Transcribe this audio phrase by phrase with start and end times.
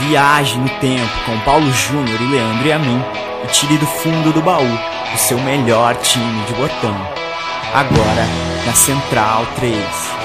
[0.00, 3.00] Viaje no tempo com Paulo Júnior e Leandro e a mim
[3.44, 4.78] e tire do fundo do baú
[5.14, 6.96] o seu melhor time de botão.
[7.72, 8.26] Agora
[8.66, 10.23] na Central 3.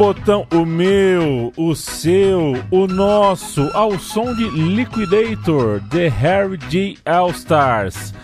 [0.00, 6.96] Botão, o meu, o seu, o nosso, ao som de Liquidator, The Harry G.
[7.04, 8.14] All-Stars.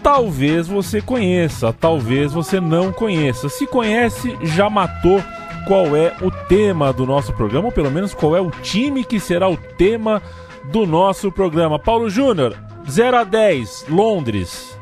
[0.00, 3.48] Talvez você conheça, talvez você não conheça.
[3.48, 5.20] Se conhece, já matou
[5.66, 9.18] qual é o tema do nosso programa, ou pelo menos qual é o time que
[9.18, 10.22] será o tema
[10.70, 11.80] do nosso programa.
[11.80, 12.56] Paulo Júnior,
[12.88, 14.78] 0 a 10, Londres.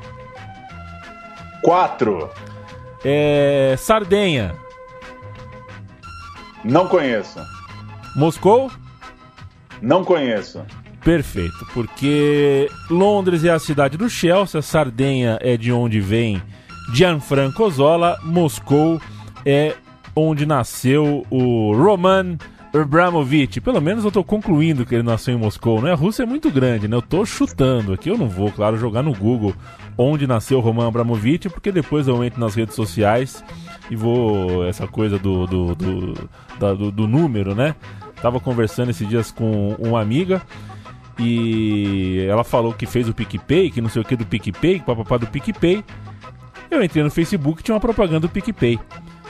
[1.63, 2.29] 4.
[3.03, 4.66] É, Sardenha.
[6.67, 7.39] Não conheço.
[8.17, 8.71] Moscou?
[9.81, 10.65] Não conheço.
[11.01, 16.43] Perfeito, porque Londres é a cidade do Chelsea, Sardenha é de onde vem
[16.93, 19.01] Gianfranco Zola, Moscou
[19.45, 19.75] é
[20.17, 22.37] onde nasceu o Roman
[22.83, 23.61] Abramovich.
[23.61, 25.93] Pelo menos eu estou concluindo que ele nasceu em Moscou, né?
[25.93, 26.97] A Rússia é muito grande, né?
[26.97, 29.55] Eu estou chutando aqui, eu não vou, claro, jogar no Google
[29.99, 33.43] onde nasceu Roman Abramovich, porque depois eu entro nas redes sociais
[33.91, 34.67] e vou.
[34.67, 37.75] Essa coisa do, do, do, da, do, do número, né?
[38.21, 40.43] Tava conversando esses dias com uma amiga
[41.19, 45.17] e ela falou que fez o PicPay, que não sei o que do PicPay, papapá
[45.17, 45.85] do PicPay.
[46.71, 48.79] Eu entrei no Facebook e tinha uma propaganda do PicPay.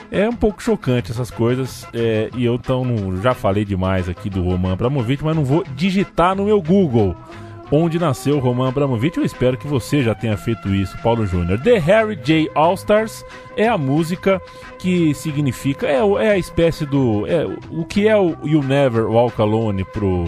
[0.09, 2.85] É um pouco chocante essas coisas, é, e eu então
[3.21, 7.15] já falei demais aqui do Roman Abramovich, mas não vou digitar no meu Google
[7.71, 9.17] onde nasceu Roman Abramovich.
[9.17, 11.59] Eu espero que você já tenha feito isso, Paulo Júnior.
[11.61, 12.49] The Harry J.
[12.55, 14.41] All-Stars é a música
[14.79, 17.25] que significa, é, é a espécie do.
[17.27, 20.25] É, o que é o You Never Walk Alone pro,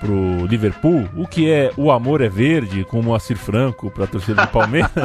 [0.00, 4.06] pro Liverpool, o que é O Amor é Verde, com o Moacir Franco para a
[4.06, 4.90] torcida do Palmeiras.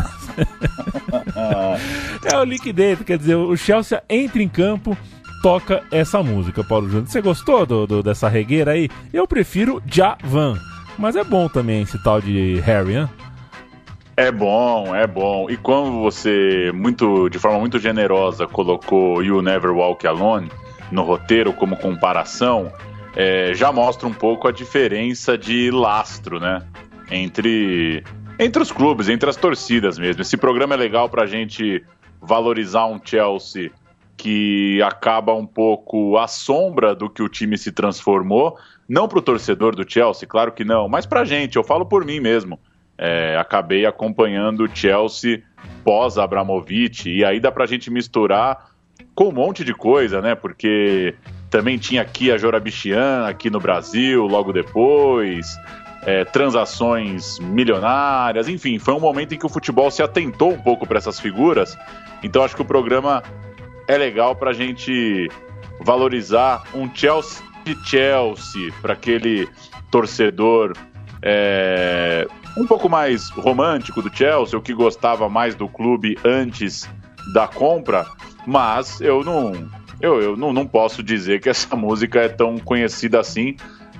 [2.25, 4.97] é o dentro, quer dizer, o Chelsea entra em campo
[5.41, 7.07] toca essa música, Paulo Júnior.
[7.07, 8.89] Você gostou do, do, dessa regueira aí?
[9.11, 10.57] Eu prefiro Javan.
[10.97, 13.09] Mas é bom também esse tal de Harry, né?
[14.15, 15.49] É bom, é bom.
[15.49, 20.51] E quando você, muito, de forma muito generosa, colocou You Never Walk Alone
[20.91, 22.71] no roteiro como comparação,
[23.15, 26.61] é, já mostra um pouco a diferença de lastro, né?
[27.09, 28.03] Entre,
[28.39, 30.21] entre os clubes, entre as torcidas mesmo.
[30.21, 31.83] Esse programa é legal pra gente
[32.21, 33.71] valorizar um Chelsea
[34.15, 38.55] que acaba um pouco à sombra do que o time se transformou,
[38.87, 41.87] não para o torcedor do Chelsea, claro que não, mas para a gente, eu falo
[41.87, 42.59] por mim mesmo.
[42.97, 45.41] É, acabei acompanhando o Chelsea
[45.83, 48.69] pós-Abramovich, e aí dá para a gente misturar
[49.15, 50.35] com um monte de coisa, né?
[50.35, 51.15] Porque
[51.51, 55.55] também tinha aqui a Jorabichian, aqui no Brasil, logo depois,
[56.03, 60.87] é, transações milionárias, enfim, foi um momento em que o futebol se atentou um pouco
[60.87, 61.77] para essas figuras.
[62.23, 63.21] Então acho que o programa
[63.87, 65.29] é legal para a gente
[65.81, 67.43] valorizar um Chelsea
[67.85, 69.47] Chelsea, para aquele
[69.91, 70.73] torcedor
[71.21, 76.89] é, um pouco mais romântico do Chelsea, o que gostava mais do clube antes
[77.33, 78.07] da compra,
[78.47, 79.69] mas eu não,
[80.01, 83.55] eu, eu não, não posso dizer que essa música é tão conhecida assim.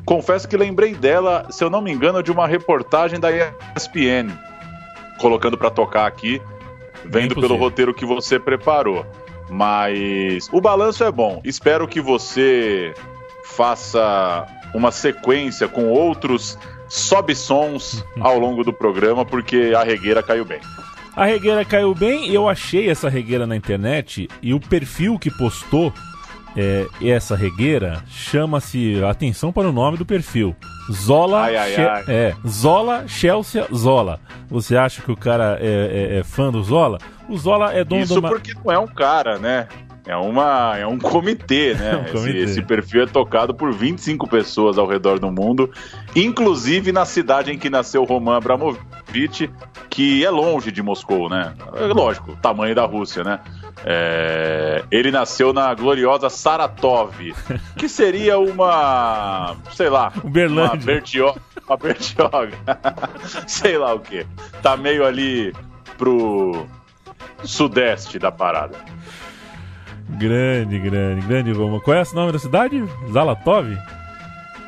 [0.06, 4.31] Confesso que lembrei dela, se eu não me engano, de uma reportagem da ESPN,
[5.19, 6.41] colocando para tocar aqui,
[7.06, 9.06] vendo pelo roteiro que você preparou.
[9.50, 11.41] Mas o balanço é bom.
[11.44, 12.94] Espero que você
[13.45, 16.57] faça uma sequência com outros
[16.88, 20.59] sobe-sons ao longo do programa, porque a regueira caiu bem.
[21.16, 25.94] A regueira caiu bem, eu achei essa regueira na internet e o perfil que postou
[26.55, 30.55] é, essa regueira chama-se atenção para o nome do perfil.
[30.91, 32.03] Zola, ai, ai, ai.
[32.07, 34.19] é Zola Chelsea Zola.
[34.49, 36.97] Você acha que o cara é, é, é fã do Zola?
[37.29, 39.67] O Zola é dono Isso do porque não é um cara, né?
[40.11, 41.96] É, uma, é um comitê, né?
[42.05, 42.40] um comitê.
[42.40, 45.72] Esse, esse, perfil é tocado por 25 pessoas ao redor do mundo,
[46.13, 49.49] inclusive na cidade em que nasceu Roman Abramovich,
[49.90, 51.53] que é longe de Moscou, né?
[51.75, 53.40] É lógico, tamanho da Rússia, né?
[53.85, 57.16] É, ele nasceu na gloriosa Saratov,
[57.79, 62.57] que seria uma, sei lá, uma Bertioga, uma Bertioga,
[63.47, 64.28] sei lá o que.
[64.61, 65.53] Tá meio ali
[65.97, 66.67] pro
[67.46, 68.78] sudeste da parada.
[70.17, 71.79] Grande, grande, grande Roma.
[71.79, 72.84] Qual é o nome da cidade?
[73.11, 73.78] Zalatov?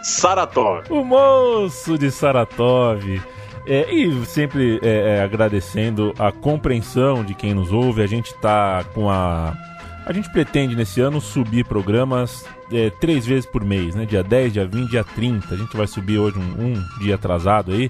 [0.01, 0.83] Saratov.
[0.89, 3.21] O moço de Saratov.
[3.65, 8.01] É, e sempre é, é, agradecendo a compreensão de quem nos ouve.
[8.01, 9.55] A gente está com a.
[10.05, 14.05] A gente pretende nesse ano subir programas é, três vezes por mês, né?
[14.05, 15.53] Dia 10, dia 20, dia 30.
[15.53, 17.89] A gente vai subir hoje um, um dia atrasado aí.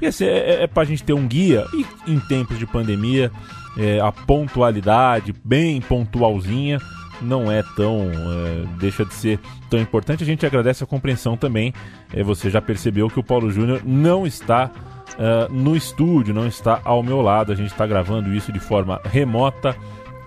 [0.00, 3.32] E assim, é, é para a gente ter um guia e em tempos de pandemia,
[3.78, 6.80] é, a pontualidade bem pontualzinha
[7.22, 8.10] não é tão.
[8.10, 9.40] É, deixa de ser
[9.70, 10.22] tão importante.
[10.22, 11.72] A gente agradece a compreensão também.
[12.12, 14.70] É, você já percebeu que o Paulo Júnior não está
[15.14, 17.52] uh, no estúdio, não está ao meu lado.
[17.52, 19.76] A gente está gravando isso de forma remota,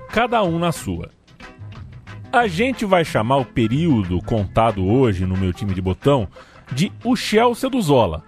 [0.10, 1.10] cada um na sua.
[2.32, 6.28] A gente vai chamar o período contado hoje no meu time de botão
[6.72, 8.24] de o Chelsea do Zola.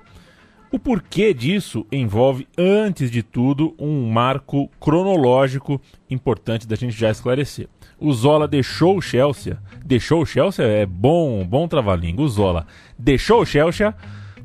[0.74, 5.80] O porquê disso envolve, antes de tudo, um marco cronológico
[6.10, 7.70] importante da gente já esclarecer.
[8.00, 12.66] O Zola deixou o Chelsea, deixou o Chelsea, é bom, bom trava-língua, o Zola
[12.98, 13.94] deixou o Chelsea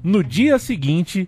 [0.04, 1.26] no dia seguinte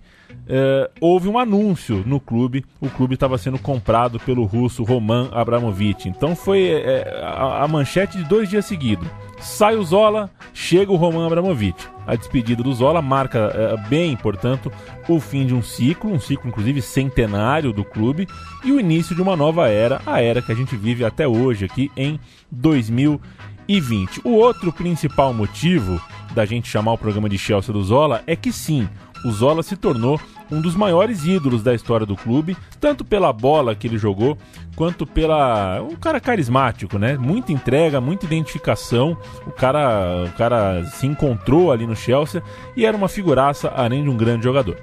[0.51, 2.65] Uh, houve um anúncio no clube.
[2.81, 6.09] O clube estava sendo comprado pelo russo Roman Abramovich.
[6.09, 9.07] Então foi é, a, a, manchete de dois dias seguidos.
[9.39, 11.89] Sai o Zola, chega o Roman Abramovich.
[12.11, 14.73] A despedida do Zola marca é, bem, portanto,
[15.09, 18.27] o fim de um ciclo, um ciclo inclusive centenário do clube,
[18.65, 21.67] e o início de uma nova era, a era que a gente vive até hoje
[21.67, 22.19] aqui em
[22.51, 24.23] 2020.
[24.25, 26.03] O outro principal motivo
[26.35, 28.89] da gente chamar o programa de Chelsea do Zola é que sim,
[29.25, 30.21] o Zola se tornou
[30.51, 34.37] um dos maiores ídolos da história do clube, tanto pela bola que ele jogou,
[34.75, 37.17] quanto pela um cara carismático, né?
[37.17, 39.17] Muita entrega, muita identificação.
[39.47, 42.43] O cara, o cara se encontrou ali no Chelsea
[42.77, 44.77] e era uma figuraça além de um grande jogador.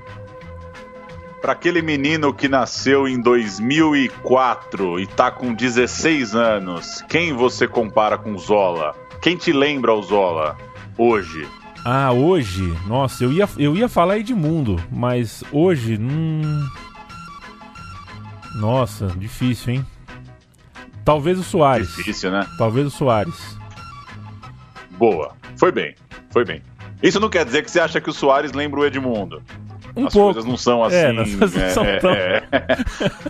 [1.41, 8.17] Para aquele menino que nasceu em 2004 e tá com 16 anos, quem você compara
[8.17, 8.95] com Zola?
[9.21, 10.57] Quem te lembra o Zola
[10.97, 11.47] hoje?
[11.89, 12.63] Ah, hoje?
[12.85, 15.97] Nossa, eu ia, eu ia falar Edmundo, mas hoje.
[15.97, 16.67] Hum...
[18.55, 19.85] Nossa, difícil, hein?
[21.05, 21.95] Talvez o Soares.
[21.95, 22.45] Difícil, né?
[22.57, 23.57] Talvez o Soares.
[24.97, 25.31] Boa.
[25.55, 25.95] Foi bem.
[26.29, 26.61] Foi bem.
[27.01, 29.41] Isso não quer dizer que você acha que o Soares lembra o Edmundo.
[29.95, 30.33] Um as pouco.
[30.33, 31.19] coisas não são É, assim.
[31.21, 32.43] as coisas não é, são é, tão- é.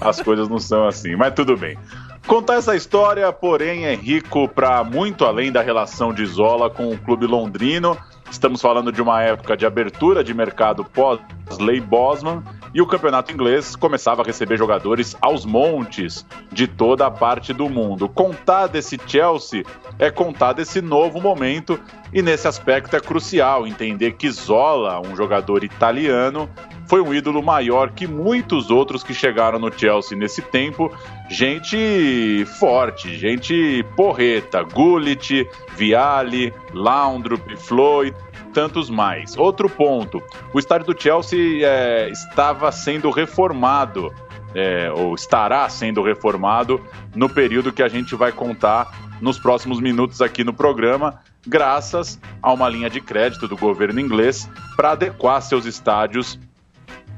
[0.02, 1.78] As coisas não são assim, mas tudo bem.
[2.26, 6.98] Contar essa história, porém, é rico para muito além da relação de Zola com o
[6.98, 7.96] clube londrino.
[8.32, 12.44] Estamos falando de uma época de abertura de mercado pós-Lei Bosman
[12.74, 17.70] e o campeonato inglês começava a receber jogadores aos montes de toda a parte do
[17.70, 18.10] mundo.
[18.10, 19.64] Contar desse Chelsea
[19.98, 21.80] é contar desse novo momento
[22.14, 26.50] e nesse aspecto é crucial entender que Zola, um jogador italiano,
[26.88, 30.92] foi um ídolo maior que muitos outros que chegaram no Chelsea nesse tempo.
[31.30, 38.14] Gente forte, gente porreta, Gullit, Viali, Laundrup, Flo e
[38.54, 39.38] tantos mais.
[39.38, 40.24] Outro ponto:
[40.54, 44.14] o estádio do Chelsea é, estava sendo reformado.
[44.56, 46.82] é, ou estará sendo reformado
[47.14, 48.90] no período que a gente vai contar
[49.22, 54.50] nos próximos minutos aqui no programa, graças a uma linha de crédito do governo inglês
[54.76, 56.40] para adequar seus estádios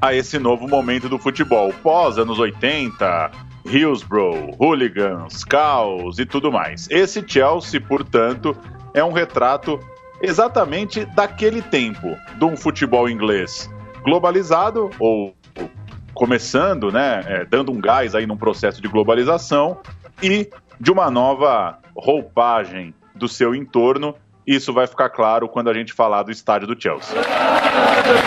[0.01, 1.73] a esse novo momento do futebol.
[1.83, 3.31] Pós anos 80,
[3.65, 6.87] Hillsborough, Hooligans, Caos e tudo mais.
[6.89, 8.55] Esse Chelsea, portanto,
[8.93, 9.79] é um retrato
[10.21, 13.69] exatamente daquele tempo, de um futebol inglês
[14.03, 15.35] globalizado ou
[16.13, 19.79] começando, né, é, dando um gás aí num processo de globalização
[20.21, 24.15] e de uma nova roupagem do seu entorno.
[24.45, 27.15] Isso vai ficar claro quando a gente falar do estádio do Chelsea.
[27.81, 28.19] I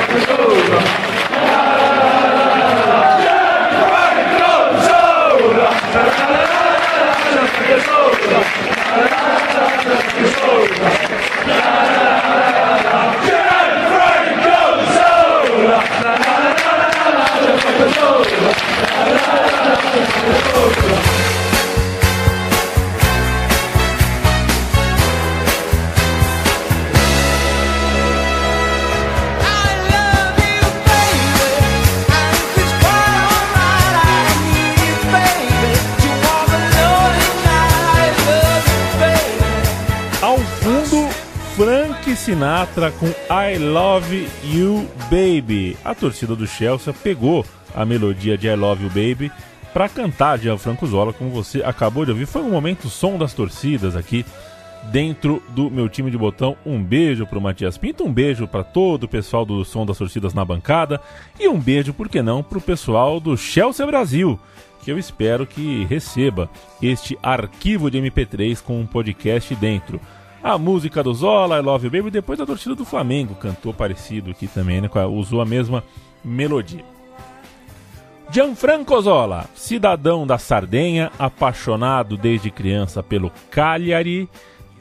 [42.23, 45.77] Sinatra com I Love You Baby.
[45.85, 49.33] A torcida do Chelsea pegou a melodia de I Love You Baby
[49.73, 52.27] para cantar Gianfranco Zola, como você acabou de ouvir.
[52.27, 54.25] Foi um momento som das torcidas aqui
[54.93, 56.57] dentro do meu time de botão.
[56.65, 60.33] Um beijo pro Matias Pinto, um beijo para todo o pessoal do som das torcidas
[60.33, 61.01] na bancada
[61.41, 64.39] e um beijo, por que não, pro pessoal do Chelsea Brasil,
[64.85, 66.49] que eu espero que receba
[66.81, 70.01] este arquivo de MP3 com um podcast dentro.
[70.43, 74.33] A música do Zola, I Love You Baby, depois a torcida do Flamengo cantou parecido
[74.33, 74.91] aqui também, né?
[75.09, 75.85] Usou a mesma
[76.25, 76.85] melodia.
[78.29, 84.29] Gianfranco Zola, cidadão da Sardenha, apaixonado desde criança pelo Cagliari,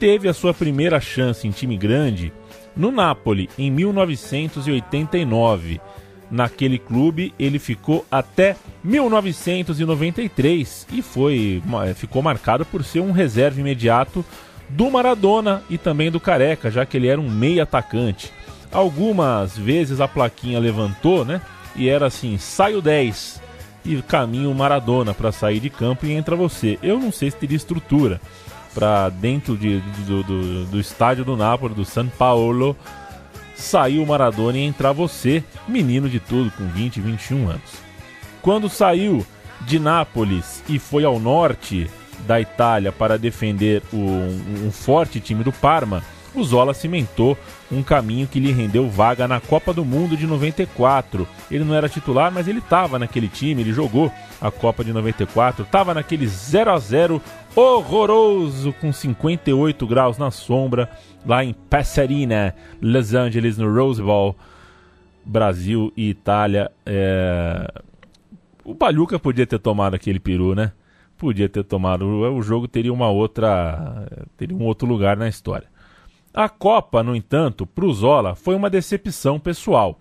[0.00, 2.32] teve a sua primeira chance em time grande
[2.74, 5.80] no Napoli em 1989.
[6.28, 11.62] Naquele clube ele ficou até 1993 e foi
[11.94, 14.24] ficou marcado por ser um reserva imediato
[14.72, 18.32] do Maradona e também do Careca, já que ele era um meio atacante.
[18.70, 21.40] Algumas vezes a plaquinha levantou, né?
[21.76, 23.40] E era assim: sai o 10
[23.84, 26.78] e caminho Maradona para sair de campo e entra você.
[26.82, 28.20] Eu não sei se teria estrutura
[28.74, 32.74] para dentro de, do, do, do, estádio do Napoli, do São Paulo,
[33.54, 37.82] sair o Maradona e entrar você, menino de tudo, com 20, 21 anos.
[38.40, 39.26] Quando saiu
[39.60, 41.88] de Nápoles e foi ao norte
[42.26, 46.02] da Itália para defender o, um, forte time do Parma,
[46.34, 47.36] o Zola cimentou
[47.70, 51.28] um caminho que lhe rendeu vaga na Copa do Mundo de 94.
[51.50, 54.10] Ele não era titular, mas ele estava naquele time, ele jogou
[54.40, 57.20] a Copa de 94, estava naquele 0 a 0
[57.54, 60.90] horroroso com 58 graus na sombra
[61.24, 64.34] lá em Pasadena, Los Angeles, no Rose Bowl,
[65.24, 66.70] Brasil e Itália.
[66.86, 67.70] É...
[68.64, 70.72] O Paluca podia ter tomado aquele peru, né?
[71.22, 72.04] Podia ter tomado.
[72.04, 75.68] O jogo teria uma outra, teria um outro lugar na história.
[76.34, 80.00] A Copa, no entanto, para o Zola foi uma decepção pessoal.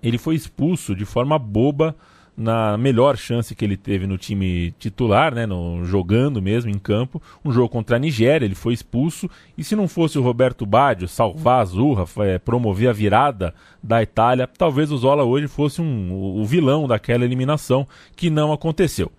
[0.00, 1.96] Ele foi expulso de forma boba
[2.36, 7.20] na melhor chance que ele teve no time titular, né, no, jogando mesmo em campo,
[7.44, 11.08] um jogo contra a Nigéria, ele foi expulso, e se não fosse o Roberto Baggio
[11.08, 16.12] salvar a Azurra, é, promover a virada da Itália, talvez o Zola hoje fosse um,
[16.12, 19.10] o vilão daquela eliminação, que não aconteceu.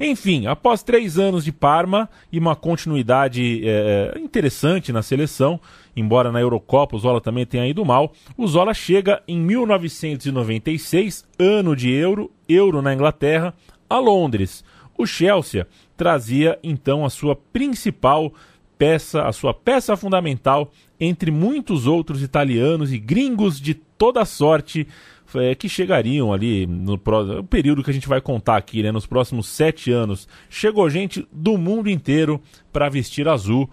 [0.00, 5.60] Enfim, após três anos de Parma e uma continuidade é, interessante na seleção,
[5.96, 11.74] embora na Eurocopa o Zola também tenha ido mal, o Zola chega em 1996, ano
[11.74, 13.52] de Euro, Euro na Inglaterra,
[13.90, 14.64] a Londres.
[14.96, 18.32] O Chelsea trazia então a sua principal
[18.78, 24.86] peça, a sua peça fundamental entre muitos outros italianos e gringos de toda sorte
[25.34, 29.06] é, que chegariam ali no pro, período que a gente vai contar aqui, né, nos
[29.06, 30.28] próximos sete anos.
[30.48, 32.40] Chegou gente do mundo inteiro
[32.72, 33.68] para vestir azul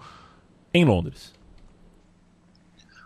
[0.72, 1.34] em Londres.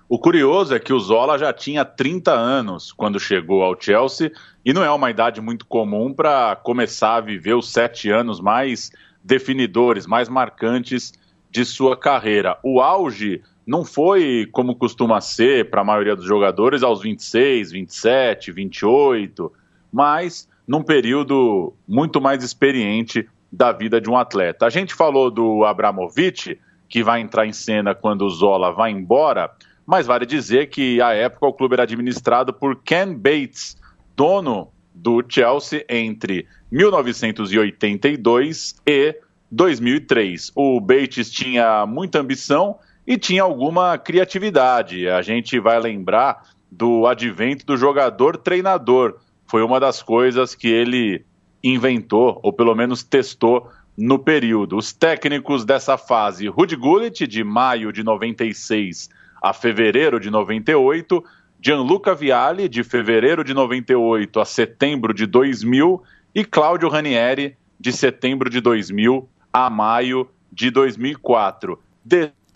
[0.08, 4.32] O curioso é que o Zola já tinha 30 anos quando chegou ao Chelsea
[4.64, 8.90] e não é uma idade muito comum para começar a viver os sete anos mais
[9.22, 11.12] definidores, mais marcantes
[11.48, 12.58] de sua carreira.
[12.64, 18.52] O auge não foi como costuma ser para a maioria dos jogadores aos 26, 27,
[18.52, 19.52] 28,
[19.92, 24.64] mas num período muito mais experiente da vida de um atleta.
[24.66, 29.50] A gente falou do Abramovich, que vai entrar em cena quando o Zola vai embora,
[29.86, 33.76] mas vale dizer que à época o clube era administrado por Ken Bates,
[34.16, 39.16] dono do Chelsea entre 1982 e
[39.50, 40.52] 2003.
[40.54, 42.78] O Bates tinha muita ambição
[43.10, 45.08] e tinha alguma criatividade.
[45.08, 49.16] A gente vai lembrar do advento do jogador treinador.
[49.48, 51.24] Foi uma das coisas que ele
[51.60, 54.76] inventou, ou pelo menos testou no período.
[54.76, 59.10] Os técnicos dessa fase, Rudy Gullit, de maio de 96
[59.42, 61.24] a fevereiro de 98,
[61.60, 66.00] Gianluca Vialli, de fevereiro de 98 a setembro de 2000,
[66.32, 71.76] e Cláudio Ranieri, de setembro de 2000 a maio de 2004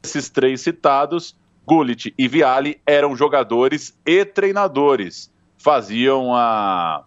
[0.05, 1.35] desses três citados,
[1.67, 5.33] Gullit e Viali eram jogadores e treinadores.
[5.57, 7.05] Faziam a,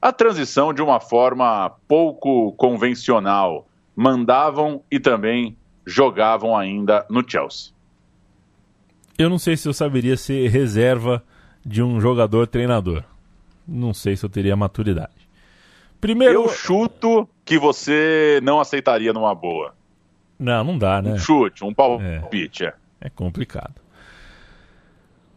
[0.00, 3.66] a transição de uma forma pouco convencional.
[3.94, 5.54] Mandavam e também
[5.86, 7.74] jogavam ainda no Chelsea.
[9.18, 11.22] Eu não sei se eu saberia ser reserva
[11.64, 13.04] de um jogador treinador.
[13.68, 15.28] Não sei se eu teria maturidade.
[16.00, 16.44] Primeiro.
[16.44, 19.74] Eu chuto que você não aceitaria numa boa.
[20.40, 21.12] Não, não dá, né?
[21.12, 22.64] Um chute, um palpite.
[22.64, 23.74] É, é complicado.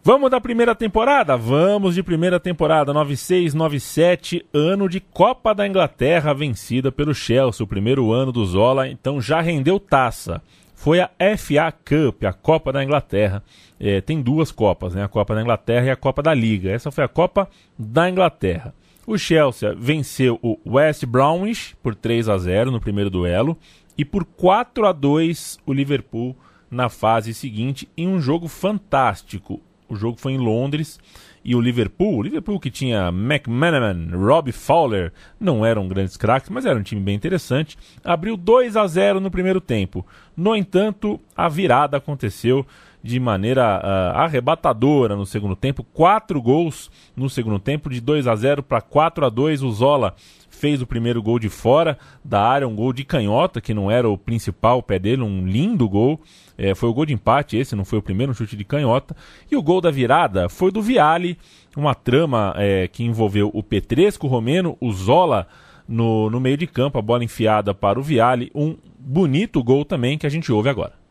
[0.01, 1.35] Vamos da primeira temporada?
[1.35, 8.11] Vamos de primeira temporada, 96-97, ano de Copa da Inglaterra, vencida pelo Chelsea, o primeiro
[8.11, 10.41] ano do Zola, então já rendeu taça.
[10.73, 13.41] Foi a FA Cup, a Copa da Inglaterra.
[13.79, 15.03] É, tem duas Copas, né?
[15.03, 16.69] A Copa da Inglaterra e a Copa da Liga.
[16.69, 18.73] Essa foi a Copa da Inglaterra.
[19.05, 23.57] O Chelsea venceu o West Bromwich por 3 a 0 no primeiro duelo
[23.97, 26.35] e por 4 a 2 o Liverpool
[26.69, 29.61] na fase seguinte em um jogo fantástico.
[29.87, 30.99] O jogo foi em Londres
[31.45, 36.65] e o Liverpool, o Liverpool que tinha McManaman, Robbie Fowler, não eram grandes craques, mas
[36.65, 40.05] era um time bem interessante, abriu 2 a 0 no primeiro tempo.
[40.35, 42.65] No entanto, a virada aconteceu
[43.03, 45.83] de maneira ah, arrebatadora no segundo tempo.
[45.83, 50.15] Quatro gols no segundo tempo, de 2 a 0 para 4 a 2 O Zola
[50.63, 54.07] fez o primeiro gol de fora da área, um gol de canhota, que não era
[54.09, 56.21] o principal pé dele, um lindo gol.
[56.57, 59.13] É, foi o gol de empate, esse não foi o primeiro, um chute de canhota.
[59.51, 61.37] E o gol da virada foi do Viale,
[61.75, 65.49] uma trama é, que envolveu o Petresco, o Romeno, o Zola
[65.85, 68.49] no, no meio de campo, a bola enfiada para o Viale.
[68.55, 71.02] Um bonito gol também que a gente ouve agora.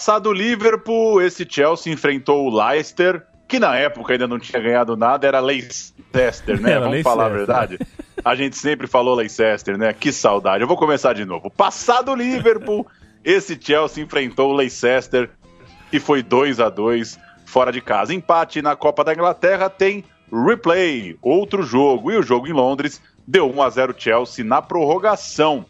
[0.00, 4.96] Passado o Liverpool, esse Chelsea enfrentou o Leicester, que na época ainda não tinha ganhado
[4.96, 6.70] nada, era Leicester, né?
[6.72, 7.02] Era Vamos Leicester.
[7.02, 7.78] falar a verdade.
[8.24, 9.92] A gente sempre falou Leicester, né?
[9.92, 10.62] Que saudade.
[10.62, 11.50] Eu vou começar de novo.
[11.50, 12.86] Passado o Liverpool,
[13.22, 15.28] esse Chelsea enfrentou o Leicester
[15.92, 18.14] e foi 2 a 2 fora de casa.
[18.14, 20.02] Empate na Copa da Inglaterra tem
[20.32, 22.10] replay, outro jogo.
[22.10, 25.66] E o jogo em Londres deu 1 a 0 Chelsea na prorrogação.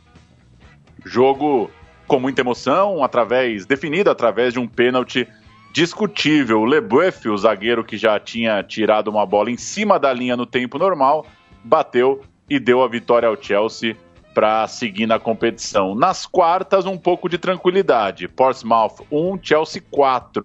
[1.04, 1.68] Jogo
[2.10, 5.28] com muita emoção, através definido através de um pênalti
[5.72, 6.60] discutível.
[6.60, 10.44] O Leboeuf, o zagueiro que já tinha tirado uma bola em cima da linha no
[10.44, 11.24] tempo normal,
[11.62, 13.96] bateu e deu a vitória ao Chelsea
[14.34, 15.94] para seguir na competição.
[15.94, 18.26] Nas quartas, um pouco de tranquilidade.
[18.26, 20.44] Portsmouth 1, Chelsea 4.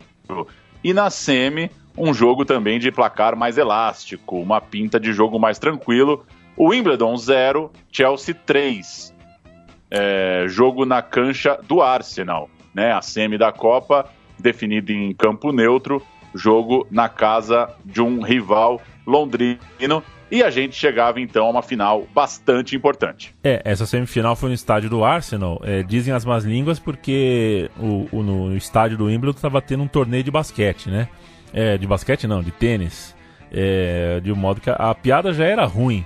[0.84, 5.58] E na semi, um jogo também de placar mais elástico, uma pinta de jogo mais
[5.58, 6.24] tranquilo.
[6.56, 9.15] O Wimbledon 0, Chelsea 3
[9.92, 12.92] é, jogo na cancha do Arsenal, né?
[12.92, 14.06] A semi da Copa,
[14.40, 16.02] definida em campo neutro,
[16.34, 20.04] jogo na casa de um rival londrino.
[20.32, 23.34] E a gente chegava então a uma final bastante importante.
[23.44, 25.62] É, essa semifinal foi no estádio do Arsenal.
[25.64, 29.88] É, dizem as más línguas porque o, o- no estádio do Wimbledon estava tendo um
[29.88, 31.08] torneio de basquete, né?
[31.54, 33.16] É, de basquete não, de tênis.
[33.52, 36.04] É, de um modo que a, a piada já era ruim.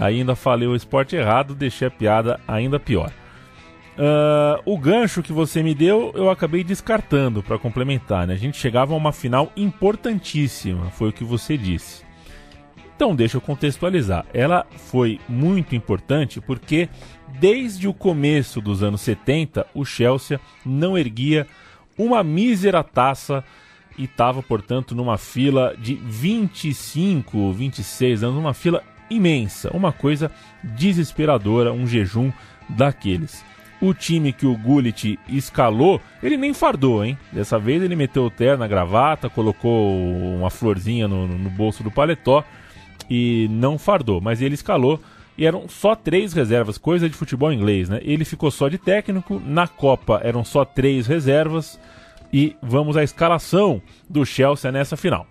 [0.00, 3.12] Ainda falei o esporte errado, deixei a piada ainda pior.
[3.98, 8.26] Ah, o gancho que você me deu, eu acabei descartando para complementar.
[8.26, 8.34] Né?
[8.34, 12.04] A gente chegava a uma final importantíssima, foi o que você disse.
[12.94, 14.24] Então, deixa eu contextualizar.
[14.32, 16.88] Ela foi muito importante porque,
[17.38, 21.46] desde o começo dos anos 70, o Chelsea não erguia
[21.98, 23.44] uma mísera taça
[23.98, 30.30] e estava, portanto, numa fila de 25, 26 anos, uma fila imensa, uma coisa
[30.62, 32.32] desesperadora, um jejum
[32.68, 33.44] daqueles.
[33.80, 37.18] O time que o Gullit escalou, ele nem fardou, hein?
[37.30, 39.94] Dessa vez ele meteu o terno na gravata, colocou
[40.36, 42.42] uma florzinha no, no bolso do paletó
[43.10, 45.00] e não fardou, mas ele escalou
[45.36, 48.00] e eram só três reservas, coisa de futebol inglês, né?
[48.02, 51.78] Ele ficou só de técnico, na Copa eram só três reservas
[52.32, 55.26] e vamos à escalação do Chelsea nessa final.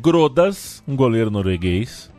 [0.00, 2.10] Grodas, um goleiro norueguês.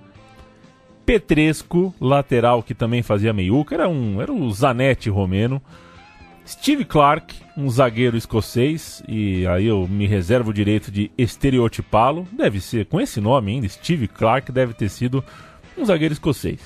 [1.07, 5.61] Petresco, lateral que também fazia meiuca, era, um, era o Zanetti romeno.
[6.45, 12.27] Steve Clark, um zagueiro escocês, e aí eu me reservo o direito de estereotipá-lo.
[12.29, 15.23] Deve ser, com esse nome ainda, Steve Clark deve ter sido
[15.77, 16.59] um zagueiro escocês.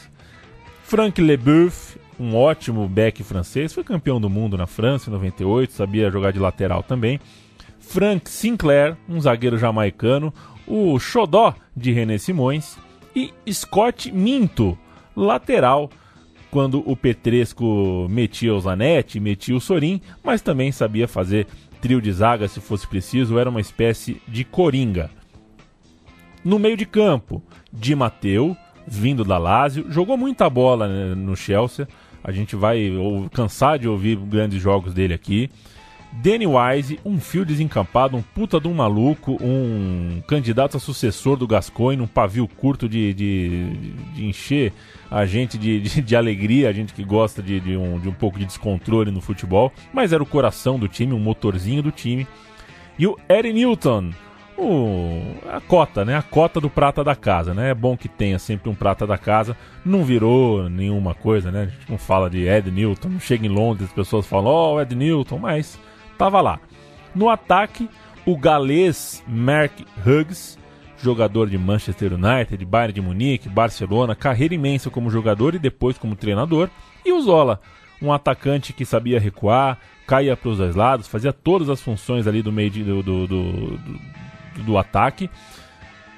[0.86, 6.10] Frank Leboeuf, um ótimo back francês, foi campeão do mundo na França em 98, sabia
[6.10, 7.19] jogar de lateral também.
[7.80, 10.34] Frank Sinclair, um zagueiro jamaicano,
[10.65, 12.75] o xodó de René Simões
[13.15, 14.78] e Scott Minto,
[15.15, 15.89] lateral,
[16.50, 21.47] quando o Petresco metia o Zanetti, metia o Sorin, mas também sabia fazer
[21.82, 25.10] trio de zaga se fosse preciso, era uma espécie de coringa.
[26.43, 31.88] No meio de campo, Di Matteo, vindo da Lazio, jogou muita bola né, no Chelsea.
[32.24, 32.91] A gente vai
[33.32, 35.50] cansar de ouvir grandes jogos dele aqui.
[36.13, 41.47] Danny Wise, um fio desencampado, um puta de um maluco, um candidato a sucessor do
[41.47, 43.74] Gascoigne, um pavio curto de, de,
[44.13, 44.74] de encher
[45.10, 48.13] a gente de, de, de alegria, a gente que gosta de, de, um, de um
[48.13, 52.28] pouco de descontrole no futebol, mas era o coração do time, um motorzinho do time.
[53.00, 54.12] E o Eddie Newton,
[54.58, 56.15] o, a cota, né?
[56.15, 57.71] A cota do prata da casa, né?
[57.71, 59.58] É bom que tenha sempre um prata da casa.
[59.84, 61.63] Não virou nenhuma coisa, né?
[61.63, 64.76] A gente não fala de Ed Newton, não chega em Londres, as pessoas falam, ó,
[64.76, 65.80] oh, Ed Newton, mas
[66.21, 66.60] tava lá.
[67.15, 67.89] No ataque,
[68.27, 69.71] o galês Mark
[70.05, 70.55] Hughes
[71.03, 76.15] jogador de Manchester United, Bayern de Munique, Barcelona, carreira imensa como jogador e depois como
[76.15, 76.69] treinador.
[77.03, 77.60] E o Zola,
[77.99, 82.43] um atacante que sabia recuar, caía para os dois lados, fazia todas as funções ali
[82.43, 83.79] do meio de- do, do, do,
[84.63, 85.27] do- ataque.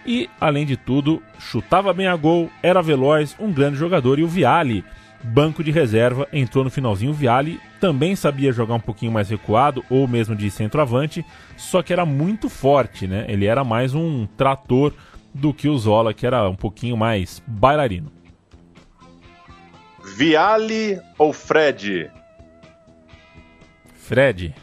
[0.05, 4.19] E, além de tudo, chutava bem a gol, era veloz, um grande jogador.
[4.19, 4.83] E o Viali,
[5.23, 7.11] banco de reserva, entrou no finalzinho.
[7.11, 11.25] O Viali também sabia jogar um pouquinho mais recuado, ou mesmo de centroavante,
[11.57, 13.25] só que era muito forte, né?
[13.27, 14.93] Ele era mais um trator
[15.33, 18.11] do que o Zola, que era um pouquinho mais bailarino.
[20.15, 22.11] Viali ou Fred?
[23.95, 24.53] Fred,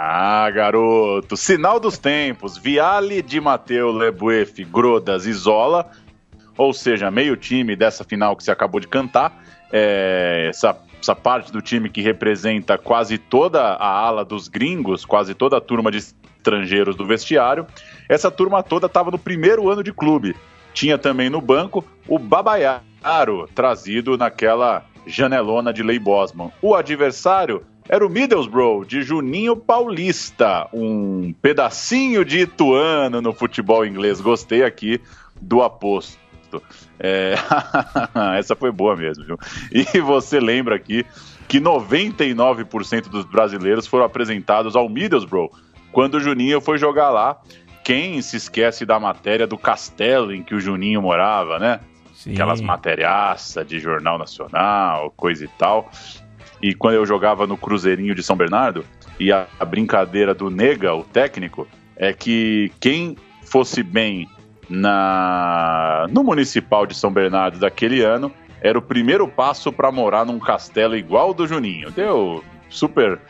[0.00, 1.36] Ah, garoto.
[1.36, 2.56] Sinal dos tempos.
[2.56, 5.90] Viali, Di Matteo, Lebuef, Grodas e Zola.
[6.58, 9.42] Ou seja, meio time dessa final que você acabou de cantar.
[9.72, 15.34] É, essa, essa parte do time que representa quase toda a ala dos gringos, quase
[15.34, 17.66] toda a turma de estrangeiros do vestiário.
[18.08, 20.34] Essa turma toda estava no primeiro ano de clube.
[20.74, 26.50] Tinha também no banco o Babaiaro, trazido naquela janelona de Lei Bosman.
[26.60, 34.20] O adversário era o Middlesbrough, de Juninho Paulista, um pedacinho de Ituano no futebol inglês.
[34.20, 35.00] Gostei aqui
[35.40, 36.18] do aposto.
[36.98, 37.34] É,
[38.38, 39.38] Essa foi boa mesmo, viu?
[39.72, 41.04] E você lembra aqui
[41.46, 45.50] que 99% dos brasileiros foram apresentados ao Middlesbrough
[45.92, 47.40] quando o Juninho foi jogar lá.
[47.84, 51.80] Quem se esquece da matéria do castelo em que o Juninho morava, né?
[52.18, 52.32] sim.
[52.32, 55.90] Aquelas matériaças de jornal nacional, coisa e tal.
[56.60, 58.84] E quando eu jogava no Cruzeirinho de São Bernardo,
[59.20, 64.28] e a, a brincadeira do Nega, o técnico, é que quem fosse bem
[64.68, 70.38] na no Municipal de São Bernardo daquele ano era o primeiro passo para morar num
[70.38, 71.90] castelo igual do Juninho.
[71.90, 73.20] Deu super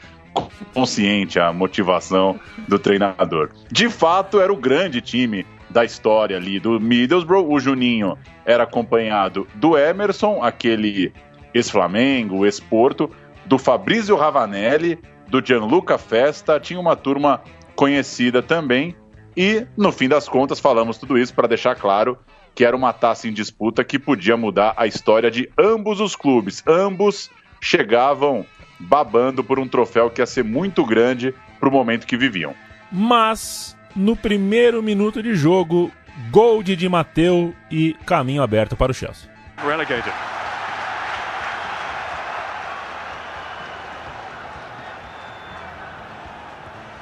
[0.73, 3.51] consciente a motivação do treinador.
[3.71, 7.53] De fato, era o grande time da história ali do Middlesbrough.
[7.53, 11.13] O Juninho era acompanhado do Emerson, aquele
[11.53, 13.11] ex-Flamengo, ex-Porto,
[13.47, 14.99] do Fabrício Ravanelli,
[15.29, 16.59] do Gianluca Festa.
[16.61, 17.43] Tinha uma turma
[17.75, 18.95] conhecida também.
[19.39, 22.19] E, no fim das contas, falamos tudo isso para deixar claro
[22.57, 26.61] que era uma taça em disputa que podia mudar a história de ambos os clubes.
[26.67, 28.45] Ambos chegavam
[28.81, 32.53] babando por um troféu que ia ser muito grande para o momento que viviam.
[32.91, 35.93] Mas, no primeiro minuto de jogo,
[36.33, 39.31] gol de Di Matteo e caminho aberto para o Chelsea.
[39.65, 40.13] Relegated.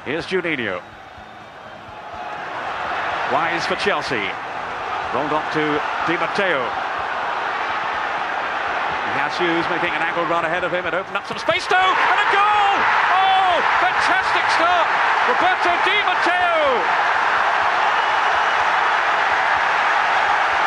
[0.07, 0.96] Here's Juninho.
[3.33, 4.23] Wise for Chelsea.
[5.15, 6.63] Rolled up to Di Matteo.
[9.37, 12.19] Hughes making an angle run ahead of him and opened up some space too, and
[12.25, 12.73] a goal!
[13.13, 14.89] Oh, fantastic start!
[15.29, 16.57] Roberto Di Matteo!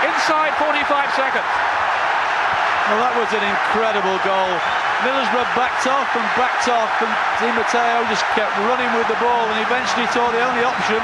[0.06, 1.54] Inside 45 seconds.
[2.93, 4.54] Well, that was an incredible goal.
[5.02, 7.10] Middlesbrough backed off and backed off, and
[7.41, 11.02] Di Matteo just kept running with the ball, and eventually saw the only option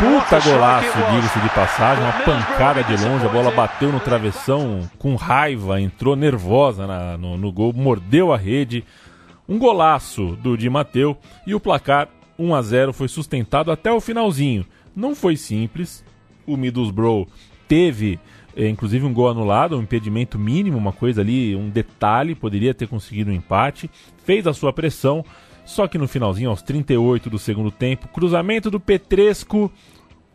[0.00, 5.14] Puta golaço, diga-se de passagem, uma pancada de longe, a bola bateu no travessão com
[5.16, 8.84] raiva, entrou nervosa na- no, no gol, mordeu a rede.
[9.48, 14.00] Um golaço do Di Matteo e o placar 1 a 0 foi sustentado até o
[14.00, 14.66] finalzinho.
[14.94, 16.04] Não foi simples.
[16.46, 17.26] O Middlesbrough
[17.66, 18.18] teve,
[18.56, 22.86] eh, inclusive, um gol anulado, um impedimento mínimo, uma coisa ali, um detalhe, poderia ter
[22.88, 23.90] conseguido um empate.
[24.24, 25.24] Fez a sua pressão,
[25.64, 29.72] só que no finalzinho, aos 38 do segundo tempo, cruzamento do Petresco,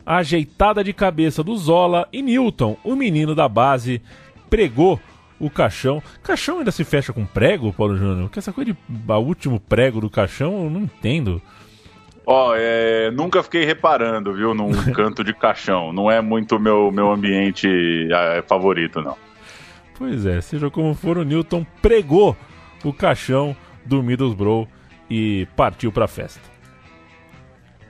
[0.06, 4.02] ajeitada de cabeça do Zola e Newton, o menino da base,
[4.50, 5.00] pregou
[5.40, 6.02] o caixão.
[6.24, 8.24] Caixão ainda se fecha com prego, Paulo Júnior?
[8.24, 11.42] Porque essa coisa de a último prego do caixão eu não entendo.
[12.26, 15.94] Ó, é, nunca fiquei reparando, viu, num canto de caixão.
[15.94, 17.68] Não é muito meu meu ambiente
[18.12, 19.16] é, favorito, não.
[19.98, 22.36] Pois é, seja como for, o Newton pregou
[22.84, 24.68] o caixão do Middlesbrough
[25.10, 26.42] e partiu pra festa.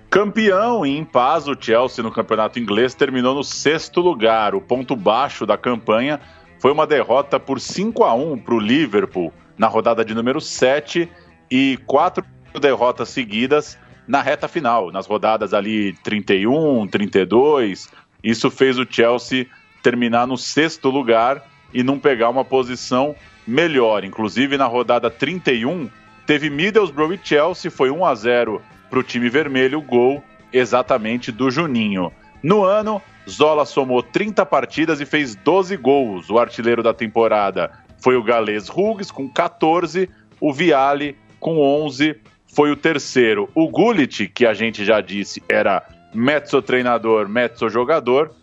[0.09, 4.55] Campeão e em paz, o Chelsea no campeonato inglês terminou no sexto lugar.
[4.55, 6.19] O ponto baixo da campanha
[6.57, 11.07] foi uma derrota por 5 a 1 para o Liverpool na rodada de número 7
[11.51, 12.25] e quatro
[12.59, 13.77] derrotas seguidas
[14.07, 17.87] na reta final, nas rodadas ali 31, 32.
[18.23, 19.45] Isso fez o Chelsea
[19.83, 24.03] terminar no sexto lugar e não pegar uma posição melhor.
[24.03, 25.87] Inclusive na rodada 31
[26.29, 31.49] teve Middlesbrough e Chelsea, foi 1 a 0 para o time vermelho, gol exatamente do
[31.49, 32.11] Juninho.
[32.43, 36.29] No ano, Zola somou 30 partidas e fez 12 gols.
[36.29, 40.07] O artilheiro da temporada foi o galês Hughes com 14,
[40.39, 42.15] o Viali com 11
[42.53, 43.49] foi o terceiro.
[43.55, 48.35] O Gullit, que a gente já disse era mezzo treinador, mezzo jogador,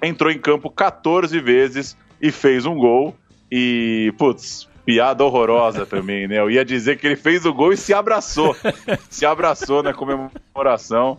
[0.00, 3.16] entrou em campo 14 vezes e fez um gol.
[3.50, 6.38] E, putz, piada horrorosa também, né?
[6.38, 8.56] Eu ia dizer que ele fez o gol e se abraçou.
[9.10, 11.18] se abraçou na comemoração.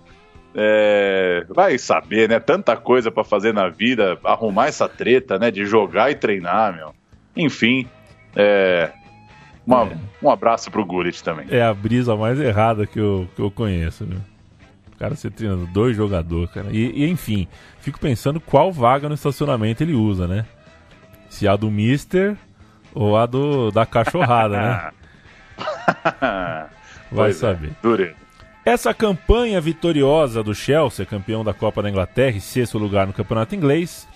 [0.55, 2.39] É, vai saber, né?
[2.39, 5.49] Tanta coisa pra fazer na vida, arrumar essa treta, né?
[5.49, 6.93] De jogar e treinar, meu.
[7.35, 7.87] Enfim,
[8.35, 8.91] é,
[9.65, 9.89] uma-
[10.21, 11.47] um abraço pro Gullit também.
[11.49, 14.17] É a brisa mais errada que eu, que eu conheço, né?
[14.93, 16.67] O cara ser treinando dois jogadores, cara.
[16.71, 17.47] E, e, enfim,
[17.79, 20.45] fico pensando qual vaga no estacionamento ele usa, né?
[21.29, 22.37] Se a do Mister
[22.93, 24.91] ou a do, da cachorrada, né?
[27.11, 27.71] Vai Pois é, saber.
[27.81, 28.15] dureza.
[28.65, 33.53] Essa campanha vitoriosa do Chelsea, campeão da Copa da Inglaterra e sexto lugar no campeonato
[33.53, 34.07] inglês,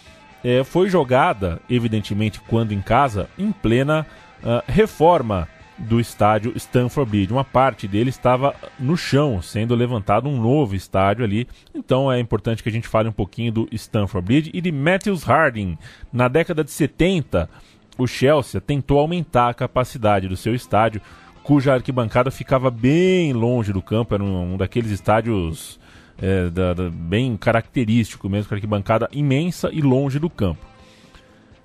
[0.43, 4.05] eh, foi jogada, evidentemente, quando em casa, em plena
[4.43, 7.31] ah, reforma do estádio Stamford Bridge.
[7.31, 11.47] Uma parte dele estava no chão, sendo levantado um novo estádio ali.
[11.73, 15.23] Então é importante que a gente fale um pouquinho do Stamford Bridge e de Matthews
[15.23, 15.77] Harding.
[16.11, 17.49] Na década de 70,
[17.97, 21.01] o Chelsea tentou aumentar a capacidade do seu estádio,
[21.43, 25.79] cuja arquibancada ficava bem longe do campo, era um, um daqueles estádios
[26.21, 30.65] é, da- da- bem característico mesmo, com arquibancada imensa e longe do campo.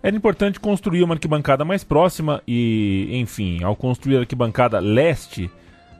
[0.03, 5.51] Era importante construir uma arquibancada mais próxima e, enfim, ao construir a arquibancada leste,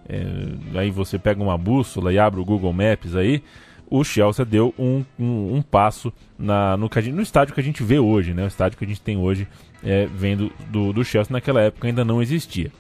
[0.09, 3.42] é, aí você pega uma bússola e abre o Google Maps aí,
[3.88, 7.99] o Chelsea deu um, um, um passo na, no, no estádio que a gente vê
[7.99, 8.42] hoje, né?
[8.45, 9.47] O estádio que a gente tem hoje
[9.85, 12.71] é, vendo do, do Chelsea naquela época ainda não existia.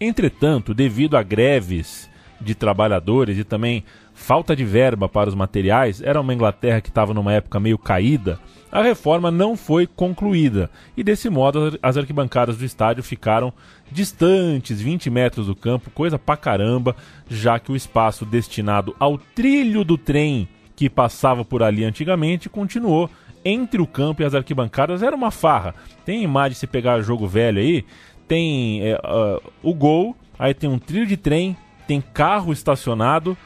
[0.00, 2.08] Entretanto, devido a greves
[2.40, 3.82] de trabalhadores e também
[4.12, 8.38] falta de verba para os materiais, era uma Inglaterra que estava numa época meio caída,
[8.70, 13.52] a reforma não foi concluída e desse modo as- as arquibancadas do estádio ficaram
[13.90, 16.94] distantes, 20 metros do campo, coisa pra caramba,
[17.28, 23.08] já que o espaço destinado ao trilho do trem que passava por ali antigamente continuou
[23.46, 25.72] entre o campo e as arquibancadas era uma farra.
[26.04, 27.84] Tem imagem se pegar jogo velho aí,
[28.26, 31.56] tem é, ah, o gol, aí tem um trilho de trem,
[31.86, 33.38] tem carro estacionado,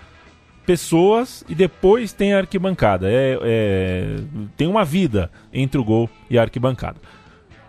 [0.64, 3.10] pessoas e depois tem a arquibancada.
[3.10, 4.16] É, é,
[4.56, 6.98] tem uma vida entre o gol e a arquibancada.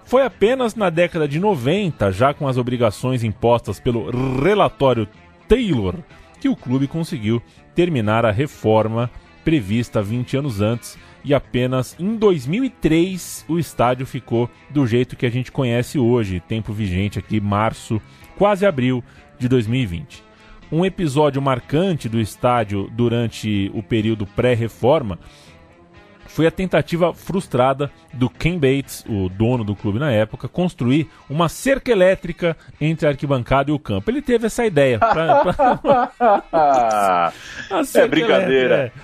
[0.06, 4.10] Foi apenas na década de 90, já com as obrigações impostas pelo
[4.42, 5.08] relatório
[5.50, 5.96] Taylor,
[6.40, 7.42] que o clube conseguiu
[7.76, 9.10] terminar a reforma
[9.44, 15.30] prevista 20 anos antes e apenas em 2003 o estádio ficou do jeito que a
[15.32, 18.02] gente conhece hoje, tempo vigente aqui, março,
[18.38, 19.04] quase abril
[19.38, 20.24] de 2020.
[20.72, 25.20] Um episódio marcante do estádio durante o período pré-reforma
[26.28, 31.50] foi a tentativa frustrada do Ken Bates, o dono do clube na época, construir uma
[31.50, 34.10] cerca elétrica entre a arquibancada e o campo.
[34.10, 34.98] Ele teve essa ideia.
[34.98, 37.34] pra- pra-
[37.84, 38.76] cerca brincadeira.
[38.76, 39.02] elétrica,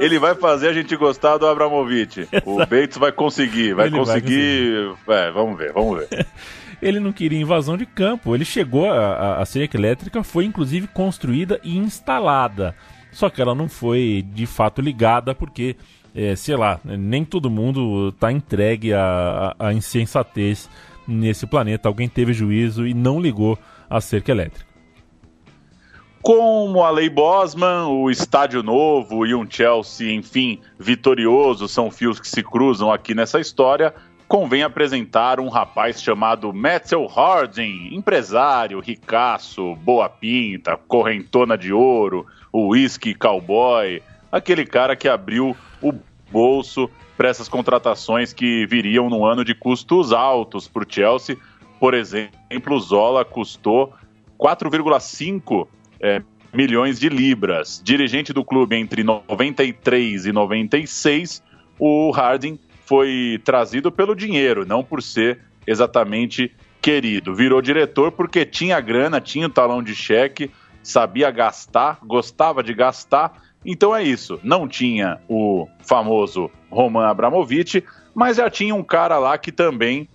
[0.00, 2.28] ele vai fazer a gente gostar do Abramovich.
[2.44, 4.94] O Bates vai conseguir, vai Ele vai conseguir.
[5.08, 6.26] É, vamos ver, vamos ver.
[6.82, 8.34] Ele não queria invasão de campo.
[8.34, 12.74] Ele chegou a, a, cerca elétrica, foi inclusive construída e instalada.
[13.10, 15.76] Só que ela não foi de fato ligada porque,
[16.14, 20.68] é, sei lá, nem todo mundo está entregue à, à à insensatez
[21.08, 21.88] nesse planeta.
[21.88, 24.73] Alguém teve juízo e não ligou a cerca elétrica.
[26.24, 32.26] Como a Lei Bosman, o estádio novo e um Chelsea, enfim, vitorioso são fios que
[32.26, 33.94] se cruzam aqui nessa história,
[34.26, 43.14] convém apresentar um rapaz chamado Metzel Harding, empresário, ricaço, boa pinta, correntona de ouro, whisky
[43.14, 45.92] cowboy, aquele cara que abriu o
[46.32, 51.36] bolso para essas contratações que viriam no ano de custos altos para o Chelsea.
[51.78, 53.92] Por exemplo, Zola custou
[54.38, 55.68] 4,5
[56.00, 57.80] é, milhões de libras.
[57.84, 61.42] Dirigente do clube entre 93 e 96,
[61.78, 67.34] o Harding foi trazido pelo dinheiro, não por ser exatamente querido.
[67.34, 70.50] Virou diretor porque tinha grana, tinha o talão de cheque,
[70.82, 73.42] sabia gastar, gostava de gastar.
[73.64, 74.38] Então é isso.
[74.42, 77.82] Não tinha o famoso Roman Abramovich,
[78.14, 80.08] mas já tinha um cara lá que também,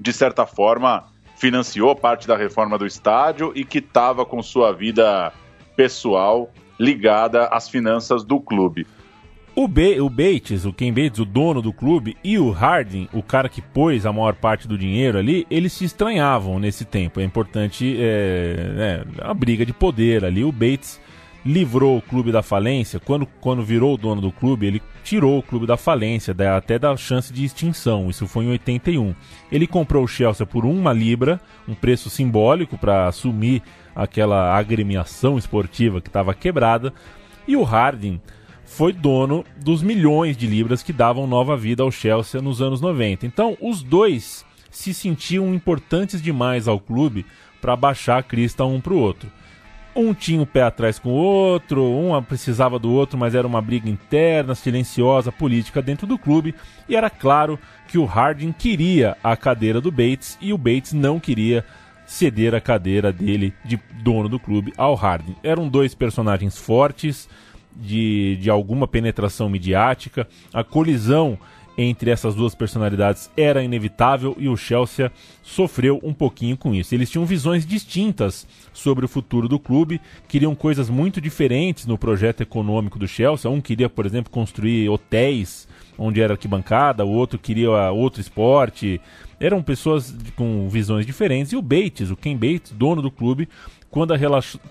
[0.00, 1.04] de certa forma,
[1.40, 5.32] financiou parte da reforma do estádio e que estava com sua vida
[5.74, 8.86] pessoal ligada às finanças do clube.
[9.56, 13.22] O, Ba- o Bates, o Ken Bates, o dono do clube, e o Harding, o
[13.22, 17.20] cara que pôs a maior parte do dinheiro ali, eles se estranhavam nesse tempo.
[17.20, 20.44] É importante, é, é, a briga de poder ali.
[20.44, 21.00] O Bates
[21.44, 23.00] livrou o clube da falência.
[23.00, 26.96] Quando, quando virou o dono do clube, ele tirou o clube da falência, até da
[26.96, 28.10] chance de extinção.
[28.10, 29.14] Isso foi em 81.
[29.50, 33.62] Ele comprou o Chelsea por uma libra, um preço simbólico para assumir
[33.94, 36.92] aquela agremiação esportiva que estava quebrada.
[37.46, 38.20] E o Harding
[38.64, 43.26] foi dono dos milhões de libras que davam nova vida ao Chelsea nos anos 90.
[43.26, 47.26] Então, os dois se sentiam importantes demais ao clube
[47.60, 49.28] para baixar a crista um para o outro.
[49.94, 53.60] Um tinha o pé atrás com o outro, um precisava do outro, mas era uma
[53.60, 56.54] briga interna, silenciosa, política dentro do clube,
[56.88, 61.18] e era claro que o Harding queria a cadeira do Bates e o Bates não
[61.18, 61.64] queria
[62.06, 65.36] ceder a cadeira dele de dono do clube ao Harding.
[65.42, 67.28] Eram dois personagens fortes,
[67.74, 71.38] de, de alguma penetração midiática, a colisão
[71.82, 75.10] entre essas duas personalidades era inevitável e o Chelsea
[75.42, 76.94] sofreu um pouquinho com isso.
[76.94, 82.42] Eles tinham visões distintas sobre o futuro do clube, queriam coisas muito diferentes no projeto
[82.42, 83.50] econômico do Chelsea.
[83.50, 85.66] Um queria, por exemplo, construir hotéis
[85.96, 89.00] onde era arquibancada, o outro queria outro esporte.
[89.38, 91.52] Eram pessoas com visões diferentes.
[91.52, 93.48] E o Bates, o Ken Bates, dono do clube,
[93.90, 94.18] quando a,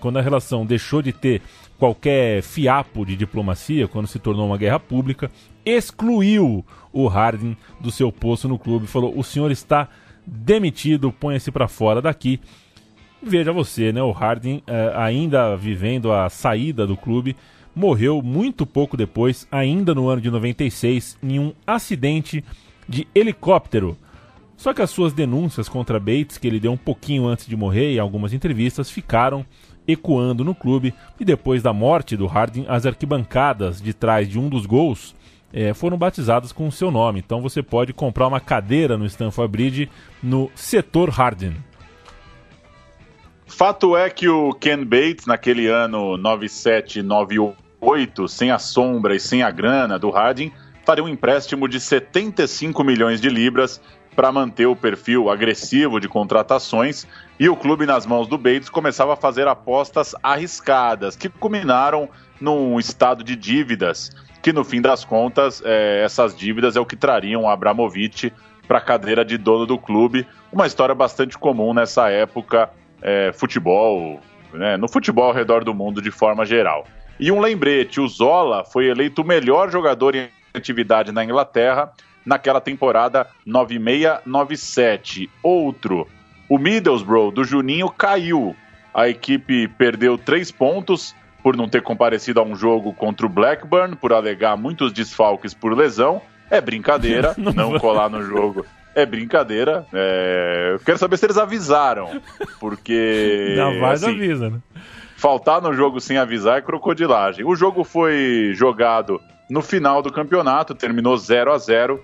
[0.00, 1.42] quando a relação deixou de ter
[1.80, 5.30] qualquer fiapo de diplomacia, quando se tornou uma guerra pública,
[5.64, 6.62] excluiu
[6.92, 8.86] o Harding do seu posto no clube.
[8.86, 9.88] Falou: o senhor está
[10.26, 12.38] demitido, ponha-se para fora daqui.
[13.22, 14.02] Veja você, né?
[14.02, 17.34] O Harding, eh, ainda vivendo a saída do clube,
[17.74, 22.44] morreu muito pouco depois, ainda no ano de 96, em um acidente
[22.86, 23.96] de helicóptero.
[24.56, 27.94] Só que as suas denúncias contra Bates, que ele deu um pouquinho antes de morrer
[27.94, 29.46] em algumas entrevistas, ficaram
[29.92, 30.94] ecoando no clube.
[31.18, 35.14] E depois da morte do Harding, as arquibancadas de trás de um dos gols
[35.52, 37.20] é, foram batizadas com o seu nome.
[37.20, 39.90] Então você pode comprar uma cadeira no Stamford Bridge
[40.22, 41.56] no setor Harding.
[43.46, 49.42] Fato é que o Ken Bates, naquele ano 97, 98, sem a sombra e sem
[49.42, 50.52] a grana do Harding,
[50.84, 53.80] faria um empréstimo de 75 milhões de libras
[54.14, 57.06] para manter o perfil agressivo de contratações
[57.38, 62.08] e o clube nas mãos do Bates começava a fazer apostas arriscadas que culminaram
[62.40, 64.10] num estado de dívidas
[64.42, 68.32] que no fim das contas é, essas dívidas é o que trariam Abramovich
[68.66, 70.26] para a cadeira de dono do clube.
[70.52, 72.70] Uma história bastante comum nessa época
[73.02, 74.20] é, futebol
[74.52, 76.86] né, no futebol ao redor do mundo de forma geral.
[77.18, 81.92] E um lembrete o Zola foi eleito o melhor jogador em atividade na Inglaterra
[82.24, 85.28] naquela temporada 96-97.
[85.42, 86.06] Outro,
[86.48, 88.56] o Middlesbrough do Juninho caiu.
[88.92, 93.96] A equipe perdeu três pontos por não ter comparecido a um jogo contra o Blackburn,
[93.96, 96.20] por alegar muitos desfalques por lesão.
[96.50, 98.66] É brincadeira não, não colar no jogo.
[98.94, 99.86] É brincadeira.
[99.92, 100.72] É...
[100.74, 102.20] Eu quero saber se eles avisaram.
[102.58, 103.54] Porque.
[103.56, 104.58] Na voz assim, avisa, né?
[105.16, 107.44] Faltar no jogo sem avisar é crocodilagem.
[107.44, 112.02] O jogo foi jogado no final do campeonato, terminou 0 a 0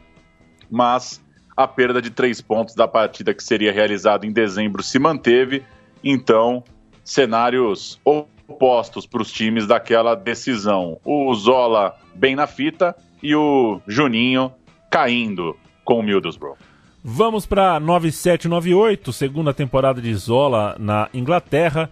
[0.70, 1.22] mas
[1.56, 5.62] a perda de três pontos da partida que seria realizada em dezembro se manteve.
[6.04, 6.62] Então,
[7.02, 10.98] cenários opostos para os times daquela decisão.
[11.04, 14.52] O Zola bem na fita e o Juninho
[14.90, 16.56] caindo com o Middlesbrough.
[17.02, 21.88] Vamos para 9798, segunda temporada de Zola na Inglaterra.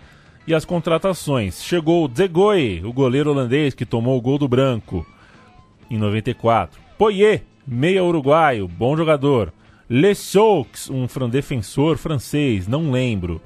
[0.47, 1.63] E as contratações.
[1.63, 5.07] Chegou Zegoi, o goleiro holandês que tomou o gol do branco
[5.91, 6.79] em 94.
[6.99, 9.53] Poyet, meia uruguaio, bom jogador.
[9.89, 13.41] Le Soux, um defensor francês, não lembro.